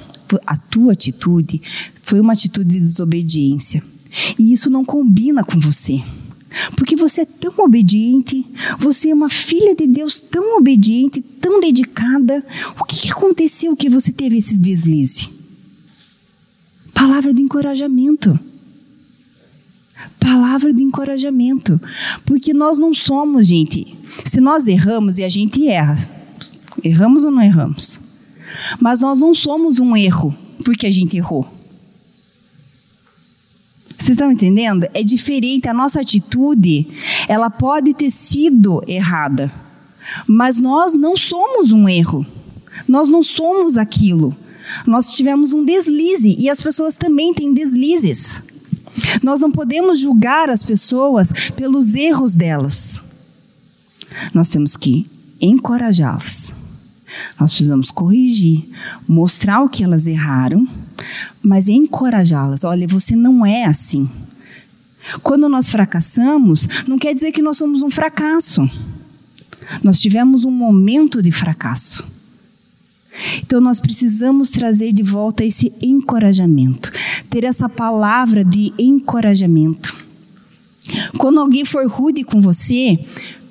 a 0.46 0.57
tua 0.57 0.92
atitude 0.92 1.61
foi 2.02 2.20
uma 2.20 2.33
atitude 2.33 2.70
de 2.70 2.80
desobediência. 2.80 3.83
E 4.38 4.52
isso 4.52 4.70
não 4.70 4.85
combina 4.85 5.42
com 5.42 5.59
você. 5.59 6.02
Porque 6.76 6.94
você 6.94 7.22
é 7.22 7.24
tão 7.24 7.52
obediente, 7.59 8.46
você 8.78 9.11
é 9.11 9.14
uma 9.14 9.28
filha 9.28 9.74
de 9.74 9.87
Deus 9.87 10.20
tão 10.20 10.57
obediente, 10.57 11.20
tão 11.20 11.61
dedicada. 11.61 12.44
O 12.80 12.85
que 12.85 13.11
aconteceu 13.11 13.76
que 13.76 13.88
você 13.88 14.12
teve 14.12 14.37
esse 14.37 14.57
deslize? 14.57 15.28
Palavra 16.92 17.35
de 17.35 17.42
encorajamento. 17.42 18.38
Palavra 20.20 20.72
de 20.72 20.83
encorajamento. 20.83 21.80
Porque 22.24 22.54
nós 22.54 22.78
não 22.78 22.94
somos, 22.94 23.48
gente. 23.48 23.98
Se 24.24 24.40
nós 24.40 24.68
erramos 24.68 25.18
e 25.18 25.24
a 25.24 25.28
gente 25.28 25.66
erra, 25.66 25.96
erramos 26.83 27.25
ou 27.25 27.31
não 27.31 27.43
erramos? 27.43 28.01
Mas 28.81 29.01
nós 29.01 29.19
não 29.19 29.35
somos 29.35 29.79
um 29.79 29.97
erro 29.97 30.35
porque 30.65 30.87
a 30.87 30.91
gente 30.91 31.17
errou. 31.17 31.49
Vocês 33.97 34.19
estão 34.19 34.31
entendendo? 34.31 34.87
É 34.93 35.03
diferente. 35.03 35.69
A 35.69 35.75
nossa 35.75 36.01
atitude, 36.01 36.87
ela 37.29 37.49
pode 37.49 37.95
ter 37.95 38.11
sido 38.11 38.83
errada, 38.87 39.51
mas 40.27 40.59
nós 40.59 40.95
não 40.95 41.17
somos 41.17 41.73
um 41.73 41.89
erro. 41.89 42.27
Nós 42.89 43.09
não 43.09 43.23
somos 43.23 43.79
aquilo. 43.79 44.37
Nós 44.87 45.13
tivemos 45.13 45.53
um 45.53 45.65
deslize 45.65 46.37
e 46.39 46.51
as 46.51 46.61
pessoas 46.61 46.97
também 46.97 47.33
têm 47.33 47.55
deslizes. 47.55 48.43
Nós 49.23 49.41
não 49.41 49.51
podemos 49.51 50.01
julgar 50.01 50.51
as 50.51 50.63
pessoas 50.63 51.33
pelos 51.57 51.95
erros 51.95 52.35
delas. 52.35 53.03
Nós 54.33 54.49
temos 54.49 54.77
que 54.77 55.07
encorajá-las. 55.41 56.55
Nós 57.38 57.53
precisamos 57.53 57.90
corrigir, 57.90 58.68
mostrar 59.07 59.62
o 59.62 59.68
que 59.68 59.85
elas 59.85 60.07
erraram, 60.07 60.66
mas 61.42 61.68
encorajá-las. 61.68 62.64
Olha, 62.64 62.87
você 62.87 63.14
não 63.14 63.44
é 63.44 63.64
assim. 63.64 64.09
Quando 65.22 65.48
nós 65.48 65.68
fracassamos, 65.70 66.66
não 66.87 66.98
quer 66.98 67.14
dizer 67.14 67.33
que 67.33 67.42
nós 67.42 67.57
somos 67.57 67.83
um 67.83 67.90
fracasso. 67.90 68.68
Nós 69.83 70.00
tivemos 70.00 70.44
um 70.44 70.50
momento 70.50 71.22
de 71.22 71.31
fracasso. 71.31 72.05
Então 73.38 73.61
nós 73.61 73.81
precisamos 73.81 74.50
trazer 74.50 74.92
de 74.92 75.03
volta 75.03 75.44
esse 75.44 75.72
encorajamento, 75.81 76.90
ter 77.31 77.44
essa 77.44 77.68
palavra 77.68 78.44
de 78.44 78.72
encorajamento. 78.79 79.94
Quando 81.16 81.40
alguém 81.40 81.64
for 81.64 81.87
rude 81.87 82.24
com 82.24 82.40
você, 82.40 82.98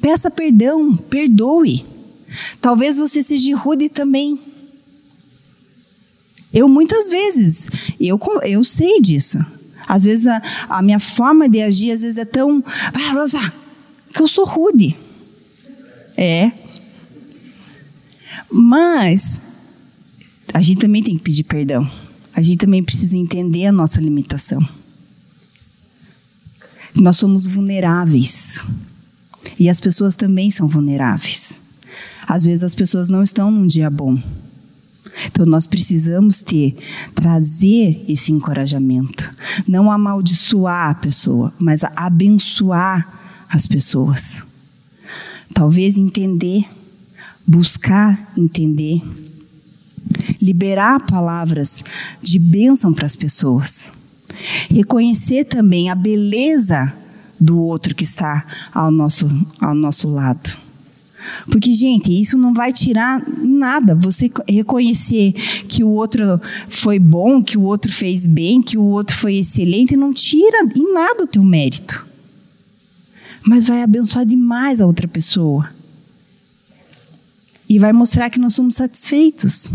peça 0.02 0.30
perdão, 0.30 0.96
perdoe. 0.96 1.86
Talvez 2.62 2.98
você 2.98 3.22
seja 3.22 3.56
rude 3.56 3.90
também. 3.90 4.40
Eu 6.54 6.68
muitas 6.68 7.10
vezes, 7.10 7.68
eu, 8.00 8.20
eu 8.44 8.64
sei 8.64 9.02
disso. 9.02 9.44
Às 9.88 10.04
vezes 10.04 10.28
a, 10.28 10.42
a 10.70 10.82
minha 10.82 11.00
forma 11.00 11.50
de 11.50 11.62
agir 11.62 11.92
às 11.92 12.02
vezes 12.02 12.18
é 12.18 12.26
tão 12.26 12.64
ah, 12.68 13.52
que 14.14 14.22
eu 14.22 14.28
sou 14.28 14.46
rude. 14.46 14.96
É. 16.16 16.52
Mas 18.50 19.42
a 20.54 20.62
gente 20.62 20.80
também 20.80 21.02
tem 21.02 21.18
que 21.18 21.24
pedir 21.24 21.44
perdão. 21.44 21.90
A 22.36 22.42
gente 22.42 22.60
também 22.60 22.84
precisa 22.84 23.18
entender 23.18 23.66
a 23.66 23.72
nossa 23.72 24.00
limitação. 24.00 24.64
Nós 26.96 27.18
somos 27.18 27.48
vulneráveis. 27.48 28.64
E 29.60 29.70
as 29.70 29.82
pessoas 29.82 30.16
também 30.16 30.52
são 30.52 30.68
vulneráveis. 30.68 31.63
Às 32.34 32.46
vezes 32.46 32.64
as 32.64 32.74
pessoas 32.74 33.10
não 33.10 33.22
estão 33.22 33.52
num 33.52 33.68
dia 33.68 33.92
bom. 33.92 34.18
Então 35.28 35.46
nós 35.46 35.68
precisamos 35.68 36.42
ter, 36.42 36.76
trazer 37.14 38.04
esse 38.08 38.32
encorajamento. 38.32 39.32
Não 39.68 39.92
amaldiçoar 39.92 40.90
a 40.90 40.96
pessoa, 40.96 41.54
mas 41.60 41.84
abençoar 41.84 43.46
as 43.48 43.68
pessoas. 43.68 44.42
Talvez 45.54 45.96
entender, 46.00 46.66
buscar 47.46 48.34
entender 48.36 49.00
liberar 50.42 51.06
palavras 51.06 51.84
de 52.20 52.40
bênção 52.40 52.92
para 52.94 53.06
as 53.06 53.16
pessoas. 53.16 53.92
Reconhecer 54.72 55.46
também 55.46 55.92
a 55.92 55.96
beleza 55.96 56.92
do 57.40 57.62
outro 57.62 57.94
que 57.94 58.04
está 58.04 58.44
ao 58.74 58.90
nosso, 58.90 59.30
ao 59.62 59.76
nosso 59.76 60.10
lado. 60.10 60.63
Porque, 61.50 61.74
gente, 61.74 62.20
isso 62.20 62.38
não 62.38 62.54
vai 62.54 62.72
tirar 62.72 63.22
nada. 63.42 63.96
Você 63.96 64.32
reconhecer 64.48 65.34
que 65.68 65.84
o 65.84 65.90
outro 65.90 66.40
foi 66.68 67.00
bom, 67.00 67.42
que 67.42 67.58
o 67.58 67.62
outro 67.62 67.92
fez 67.92 68.26
bem, 68.26 68.62
que 68.62 68.78
o 68.78 68.84
outro 68.84 69.16
foi 69.16 69.36
excelente, 69.36 69.96
não 69.96 70.14
tira 70.14 70.64
em 70.76 70.94
nada 70.94 71.24
o 71.24 71.28
teu 71.28 71.44
mérito. 71.44 72.06
Mas 73.46 73.68
vai 73.68 73.82
abençoar 73.82 74.26
demais 74.26 74.80
a 74.80 74.86
outra 74.86 75.08
pessoa. 75.08 75.70
E 77.70 77.80
vai 77.80 77.92
mostrar 77.92 78.30
que 78.30 78.40
nós 78.40 78.54
somos 78.54 78.76
satisfeitos. 78.76 79.70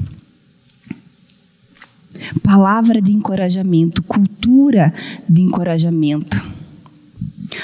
Palavra 2.43 3.01
de 3.01 3.13
encorajamento, 3.13 4.03
cultura 4.03 4.93
de 5.29 5.43
encorajamento. 5.43 6.43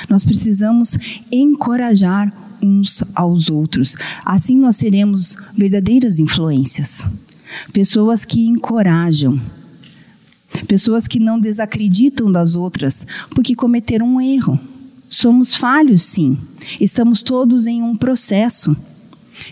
Nós 0.09 0.25
precisamos 0.25 0.97
encorajar 1.31 2.33
uns 2.65 3.03
aos 3.15 3.49
outros. 3.49 3.97
Assim 4.25 4.57
nós 4.59 4.77
seremos 4.77 5.37
verdadeiras 5.57 6.19
influências. 6.19 7.05
Pessoas 7.73 8.25
que 8.25 8.47
encorajam. 8.47 9.41
Pessoas 10.67 11.07
que 11.07 11.19
não 11.19 11.39
desacreditam 11.39 12.31
das 12.31 12.55
outras 12.55 13.07
porque 13.31 13.55
cometeram 13.55 14.07
um 14.07 14.21
erro. 14.21 14.59
Somos 15.09 15.55
falhos, 15.55 16.03
sim. 16.03 16.39
Estamos 16.81 17.23
todos 17.23 17.67
em 17.67 17.83
um 17.83 17.97
processo. 17.97 18.77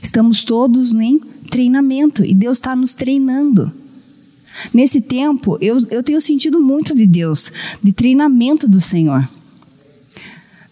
Estamos 0.00 0.44
todos 0.44 0.92
em 0.92 1.20
treinamento 1.50 2.24
e 2.24 2.34
Deus 2.34 2.58
está 2.58 2.74
nos 2.74 2.94
treinando. 2.94 3.72
Nesse 4.72 5.00
tempo, 5.00 5.56
eu, 5.60 5.78
eu 5.90 6.02
tenho 6.02 6.20
sentido 6.20 6.60
muito 6.60 6.94
de 6.94 7.06
Deus, 7.06 7.52
de 7.82 7.92
treinamento 7.92 8.68
do 8.68 8.80
Senhor. 8.80 9.28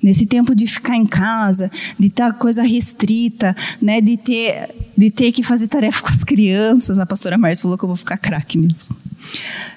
Nesse 0.02 0.26
tempo 0.26 0.54
de 0.54 0.66
ficar 0.66 0.96
em 0.96 1.04
casa, 1.04 1.70
de 1.98 2.06
estar 2.06 2.32
coisa 2.32 2.62
restrita, 2.62 3.54
né, 3.80 4.00
de, 4.00 4.16
ter, 4.16 4.74
de 4.96 5.10
ter 5.10 5.30
que 5.32 5.42
fazer 5.42 5.68
tarefa 5.68 6.02
com 6.02 6.08
as 6.08 6.24
crianças. 6.24 6.98
A 6.98 7.06
pastora 7.06 7.36
Marcia 7.36 7.62
falou 7.62 7.76
que 7.76 7.84
eu 7.84 7.88
vou 7.88 7.96
ficar 7.96 8.16
craque 8.16 8.58
nisso. 8.58 8.94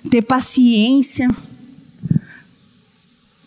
Ter 0.09 0.21
paciência. 0.21 1.29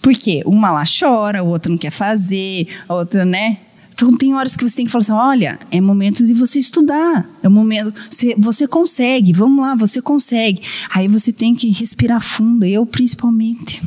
Porque 0.02 0.42
uma 0.46 0.70
lá 0.70 0.84
chora, 0.84 1.42
o 1.42 1.48
outro 1.48 1.70
não 1.70 1.78
quer 1.78 1.90
fazer, 1.90 2.68
a 2.88 2.94
outra, 2.94 3.24
né? 3.24 3.58
Então 3.96 4.14
tem 4.14 4.34
horas 4.34 4.54
que 4.54 4.62
você 4.62 4.76
tem 4.76 4.84
que 4.84 4.92
falar 4.92 5.00
assim: 5.00 5.12
olha, 5.12 5.58
é 5.70 5.80
momento 5.80 6.24
de 6.24 6.34
você 6.34 6.58
estudar, 6.58 7.26
é 7.42 7.48
momento, 7.48 7.94
você, 8.10 8.34
você 8.36 8.68
consegue, 8.68 9.32
vamos 9.32 9.64
lá, 9.64 9.74
você 9.74 10.02
consegue. 10.02 10.60
Aí 10.94 11.08
você 11.08 11.32
tem 11.32 11.54
que 11.54 11.70
respirar 11.70 12.20
fundo, 12.20 12.66
eu 12.66 12.84
principalmente, 12.84 13.82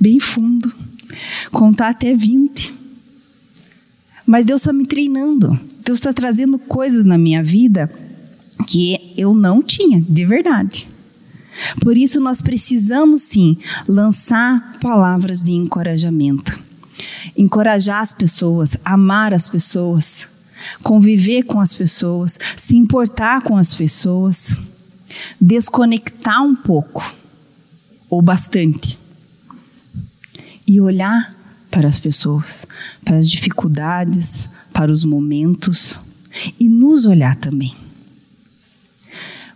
bem 0.00 0.18
fundo, 0.18 0.74
contar 1.50 1.90
até 1.90 2.14
20. 2.14 2.72
Mas 4.26 4.44
Deus 4.44 4.62
está 4.62 4.72
me 4.72 4.86
treinando, 4.86 5.58
Deus 5.84 5.98
está 5.98 6.12
trazendo 6.12 6.58
coisas 6.58 7.04
na 7.04 7.18
minha 7.18 7.42
vida 7.42 7.90
que 8.66 9.14
eu 9.16 9.34
não 9.34 9.62
tinha, 9.62 10.00
de 10.00 10.24
verdade. 10.24 10.88
Por 11.80 11.96
isso 11.96 12.20
nós 12.20 12.40
precisamos 12.40 13.22
sim 13.22 13.58
lançar 13.86 14.78
palavras 14.80 15.44
de 15.44 15.52
encorajamento 15.52 16.64
encorajar 17.36 18.00
as 18.00 18.12
pessoas, 18.12 18.76
amar 18.84 19.32
as 19.32 19.48
pessoas, 19.48 20.26
conviver 20.82 21.44
com 21.44 21.60
as 21.60 21.72
pessoas, 21.72 22.38
se 22.56 22.76
importar 22.76 23.42
com 23.42 23.56
as 23.56 23.74
pessoas, 23.74 24.56
desconectar 25.40 26.42
um 26.42 26.54
pouco, 26.54 27.14
ou 28.08 28.22
bastante, 28.22 28.98
e 30.66 30.80
olhar 30.80 31.34
para 31.70 31.88
as 31.88 31.98
pessoas, 31.98 32.66
para 33.04 33.16
as 33.16 33.28
dificuldades, 33.28 34.48
para 34.72 34.92
os 34.92 35.04
momentos, 35.04 36.00
e 36.58 36.68
nos 36.68 37.04
olhar 37.04 37.36
também. 37.36 37.74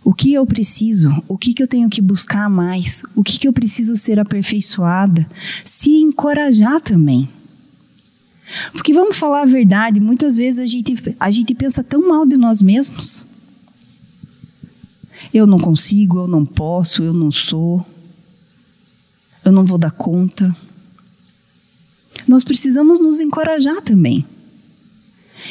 O 0.03 0.13
que 0.13 0.33
eu 0.33 0.45
preciso? 0.45 1.23
O 1.27 1.37
que, 1.37 1.53
que 1.53 1.61
eu 1.61 1.67
tenho 1.67 1.89
que 1.89 2.01
buscar 2.01 2.49
mais? 2.49 3.03
O 3.15 3.23
que, 3.23 3.37
que 3.37 3.47
eu 3.47 3.53
preciso 3.53 3.95
ser 3.95 4.19
aperfeiçoada? 4.19 5.27
Se 5.63 5.91
encorajar 5.91 6.81
também. 6.81 7.29
Porque 8.73 8.93
vamos 8.93 9.17
falar 9.17 9.43
a 9.43 9.45
verdade, 9.45 9.99
muitas 9.99 10.37
vezes 10.37 10.59
a 10.59 10.65
gente, 10.65 11.15
a 11.19 11.29
gente 11.29 11.53
pensa 11.53 11.83
tão 11.83 12.07
mal 12.07 12.25
de 12.25 12.35
nós 12.37 12.61
mesmos. 12.61 13.23
Eu 15.33 15.45
não 15.45 15.59
consigo, 15.59 16.17
eu 16.19 16.27
não 16.27 16.43
posso, 16.45 17.03
eu 17.03 17.13
não 17.13 17.31
sou, 17.31 17.85
eu 19.45 19.51
não 19.51 19.63
vou 19.63 19.77
dar 19.77 19.91
conta. 19.91 20.55
Nós 22.29 22.43
precisamos 22.43 22.99
nos 22.99 23.19
encorajar 23.19 23.81
também. 23.81 24.23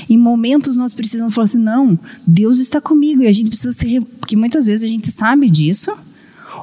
Em 0.09 0.17
momentos 0.17 0.77
nós 0.77 0.95
precisamos 0.95 1.35
falar 1.35 1.47
assim: 1.47 1.59
não, 1.59 1.99
Deus 2.25 2.61
está 2.61 2.81
comigo. 2.81 3.25
E 3.25 3.27
a 3.27 3.33
gente 3.33 3.49
precisa 3.49 3.73
ser. 3.73 4.01
Porque 4.21 4.37
muitas 4.37 4.65
vezes 4.65 4.85
a 4.85 4.87
gente 4.87 5.11
sabe 5.11 5.51
disso, 5.51 5.93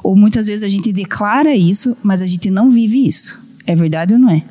ou 0.02 0.16
muitas 0.16 0.46
vezes 0.46 0.62
a 0.62 0.70
gente 0.70 0.90
declara 0.90 1.54
isso, 1.54 1.94
mas 2.02 2.22
a 2.22 2.26
gente 2.26 2.50
não 2.50 2.70
vive 2.70 3.06
isso. 3.06 3.38
É 3.66 3.76
verdade 3.76 4.14
ou 4.14 4.20
não 4.20 4.30
é? 4.30 4.42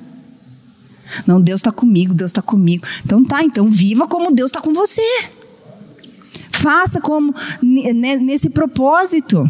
Não, 1.26 1.42
Deus 1.42 1.62
está 1.62 1.72
comigo, 1.72 2.14
Deus 2.14 2.30
está 2.30 2.44
comigo. 2.44 2.86
Então 3.04 3.24
tá, 3.24 3.44
então 3.44 3.68
viva 3.68 4.08
como 4.08 4.32
Deus 4.32 4.50
está 4.50 4.62
com 4.62 4.72
você. 4.72 5.02
Faça 6.52 7.02
como 7.02 7.34
nesse 7.64 8.52
propósito. 8.52 9.50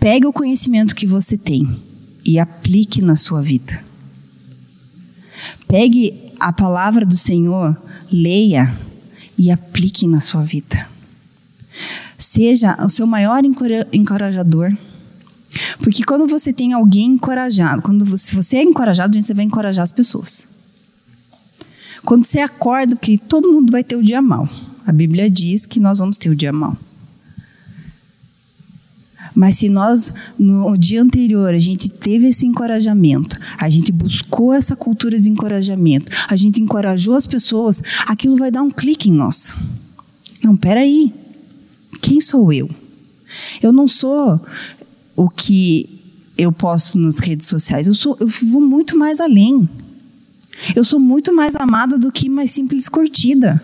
Pegue 0.00 0.26
o 0.26 0.32
conhecimento 0.32 0.92
que 0.92 1.06
você 1.06 1.38
tem 1.38 1.91
e 2.24 2.38
aplique 2.38 3.02
na 3.02 3.16
sua 3.16 3.40
vida. 3.40 3.82
Pegue 5.66 6.32
a 6.38 6.52
palavra 6.52 7.04
do 7.04 7.16
Senhor, 7.16 7.76
leia 8.10 8.72
e 9.38 9.50
aplique 9.50 10.06
na 10.06 10.20
sua 10.20 10.42
vida. 10.42 10.88
Seja 12.16 12.76
o 12.84 12.90
seu 12.90 13.06
maior 13.06 13.42
encorajador. 13.92 14.72
Porque 15.80 16.04
quando 16.04 16.26
você 16.26 16.52
tem 16.52 16.72
alguém 16.72 17.12
encorajado, 17.12 17.82
quando 17.82 18.04
você, 18.04 18.34
você 18.34 18.58
é 18.58 18.62
encorajado, 18.62 19.20
você 19.20 19.34
vai 19.34 19.44
encorajar 19.44 19.82
as 19.82 19.92
pessoas. 19.92 20.46
Quando 22.04 22.24
você 22.24 22.40
acorda, 22.40 22.96
que 22.96 23.18
todo 23.18 23.52
mundo 23.52 23.70
vai 23.70 23.84
ter 23.84 23.96
o 23.96 24.02
dia 24.02 24.20
mal. 24.20 24.48
A 24.86 24.92
Bíblia 24.92 25.30
diz 25.30 25.66
que 25.66 25.80
nós 25.80 25.98
vamos 25.98 26.18
ter 26.18 26.30
o 26.30 26.36
dia 26.36 26.52
mal. 26.52 26.76
Mas 29.42 29.56
se 29.56 29.68
nós, 29.68 30.14
no 30.38 30.76
dia 30.78 31.02
anterior, 31.02 31.52
a 31.52 31.58
gente 31.58 31.90
teve 31.90 32.28
esse 32.28 32.46
encorajamento, 32.46 33.36
a 33.58 33.68
gente 33.68 33.90
buscou 33.90 34.52
essa 34.52 34.76
cultura 34.76 35.18
de 35.18 35.28
encorajamento, 35.28 36.12
a 36.28 36.36
gente 36.36 36.62
encorajou 36.62 37.16
as 37.16 37.26
pessoas, 37.26 37.82
aquilo 38.06 38.36
vai 38.36 38.52
dar 38.52 38.62
um 38.62 38.70
clique 38.70 39.10
em 39.10 39.12
nós. 39.12 39.56
Não, 40.44 40.56
peraí. 40.56 41.12
Quem 42.00 42.20
sou 42.20 42.52
eu? 42.52 42.70
Eu 43.60 43.72
não 43.72 43.88
sou 43.88 44.40
o 45.16 45.28
que 45.28 45.90
eu 46.38 46.52
posto 46.52 46.96
nas 46.96 47.18
redes 47.18 47.48
sociais. 47.48 47.88
Eu, 47.88 47.94
sou, 47.94 48.16
eu 48.20 48.28
vou 48.28 48.60
muito 48.60 48.96
mais 48.96 49.18
além. 49.18 49.68
Eu 50.76 50.84
sou 50.84 51.00
muito 51.00 51.34
mais 51.34 51.56
amada 51.56 51.98
do 51.98 52.12
que 52.12 52.28
mais 52.28 52.52
simples 52.52 52.88
curtida. 52.88 53.60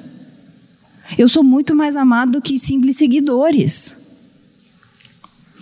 Eu 1.16 1.28
sou 1.28 1.44
muito 1.44 1.76
mais 1.76 1.94
amada 1.94 2.32
do 2.32 2.42
que 2.42 2.58
simples 2.58 2.96
seguidores. 2.96 3.97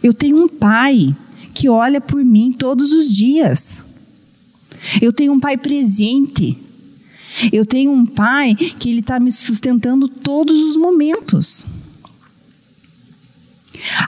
Eu 0.07 0.15
tenho 0.15 0.37
um 0.45 0.47
pai 0.47 1.17
que 1.53 1.69
olha 1.69 2.01
por 2.01 2.25
mim 2.25 2.53
todos 2.53 2.93
os 2.93 3.13
dias. 3.13 3.85
Eu 5.03 5.13
tenho 5.13 5.33
um 5.33 5.41
pai 5.41 5.57
presente. 5.57 6.57
Eu 7.53 7.67
tenho 7.67 7.91
um 7.91 8.07
pai 8.07 8.55
que 8.55 8.89
ele 8.89 9.01
está 9.01 9.19
me 9.19 9.33
sustentando 9.33 10.07
todos 10.07 10.63
os 10.63 10.77
momentos. 10.77 11.67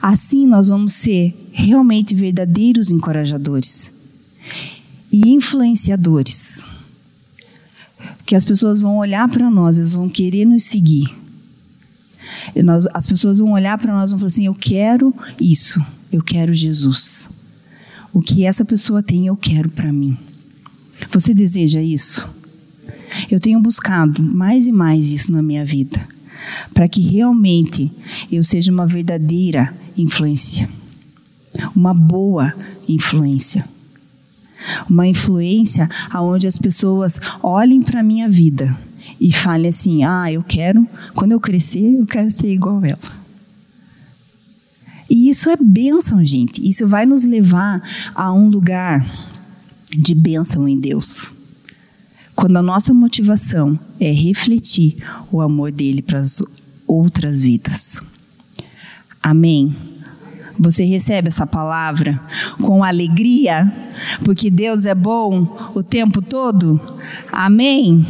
Assim 0.01 0.47
nós 0.47 0.69
vamos 0.69 0.93
ser 0.93 1.35
realmente 1.51 2.15
verdadeiros 2.15 2.89
encorajadores 2.91 3.91
e 5.11 5.31
influenciadores. 5.31 6.63
Que 8.25 8.37
as 8.37 8.45
pessoas 8.45 8.79
vão 8.79 8.99
olhar 8.99 9.27
para 9.27 9.51
nós, 9.51 9.77
elas 9.77 9.95
vão 9.95 10.07
querer 10.07 10.45
nos 10.45 10.63
seguir. 10.63 11.18
Nós, 12.63 12.87
as 12.93 13.07
pessoas 13.07 13.39
vão 13.39 13.51
olhar 13.51 13.77
para 13.77 13.93
nós 13.93 14.09
e 14.09 14.13
vão 14.13 14.19
falar 14.19 14.27
assim: 14.27 14.45
Eu 14.45 14.55
quero 14.55 15.13
isso, 15.39 15.83
eu 16.11 16.21
quero 16.21 16.53
Jesus. 16.53 17.29
O 18.11 18.21
que 18.21 18.45
essa 18.45 18.65
pessoa 18.65 19.03
tem, 19.03 19.27
eu 19.27 19.35
quero 19.35 19.69
para 19.69 19.91
mim. 19.91 20.17
Você 21.11 21.33
deseja 21.33 21.81
isso? 21.81 22.27
Eu 23.29 23.39
tenho 23.39 23.59
buscado 23.59 24.21
mais 24.21 24.67
e 24.67 24.71
mais 24.71 25.11
isso 25.11 25.31
na 25.31 25.41
minha 25.41 25.65
vida, 25.65 25.99
para 26.73 26.87
que 26.87 27.01
realmente 27.01 27.91
eu 28.31 28.43
seja 28.43 28.71
uma 28.71 28.85
verdadeira 28.85 29.73
influência, 29.97 30.69
uma 31.75 31.93
boa 31.93 32.53
influência. 32.87 33.65
Uma 34.89 35.07
influência 35.07 35.89
aonde 36.11 36.45
as 36.45 36.59
pessoas 36.59 37.17
olhem 37.41 37.81
para 37.81 38.03
minha 38.03 38.27
vida 38.27 38.77
e 39.19 39.31
fale 39.31 39.67
assim: 39.67 40.03
ah, 40.03 40.31
eu 40.31 40.43
quero, 40.43 40.87
quando 41.13 41.33
eu 41.33 41.39
crescer, 41.39 41.99
eu 41.99 42.05
quero 42.05 42.29
ser 42.31 42.51
igual 42.53 42.83
a 42.83 42.87
ela. 42.87 43.19
E 45.09 45.27
isso 45.27 45.49
é 45.49 45.57
bênção, 45.59 46.23
gente. 46.23 46.67
Isso 46.67 46.87
vai 46.87 47.05
nos 47.05 47.23
levar 47.23 47.81
a 48.13 48.31
um 48.31 48.47
lugar 48.47 49.05
de 49.89 50.13
bênção 50.13 50.67
em 50.67 50.79
Deus. 50.79 51.31
Quando 52.35 52.57
a 52.57 52.61
nossa 52.61 52.93
motivação 52.93 53.77
é 53.99 54.11
refletir 54.11 54.97
o 55.31 55.41
amor 55.41 55.71
dele 55.71 56.01
para 56.01 56.19
as 56.19 56.41
outras 56.87 57.41
vidas. 57.41 58.01
Amém. 59.21 59.75
Você 60.57 60.83
recebe 60.83 61.29
essa 61.29 61.47
palavra 61.47 62.21
com 62.61 62.83
alegria, 62.83 63.71
porque 64.23 64.49
Deus 64.49 64.85
é 64.85 64.93
bom 64.93 65.71
o 65.73 65.81
tempo 65.81 66.21
todo? 66.21 66.79
Amém. 67.31 68.05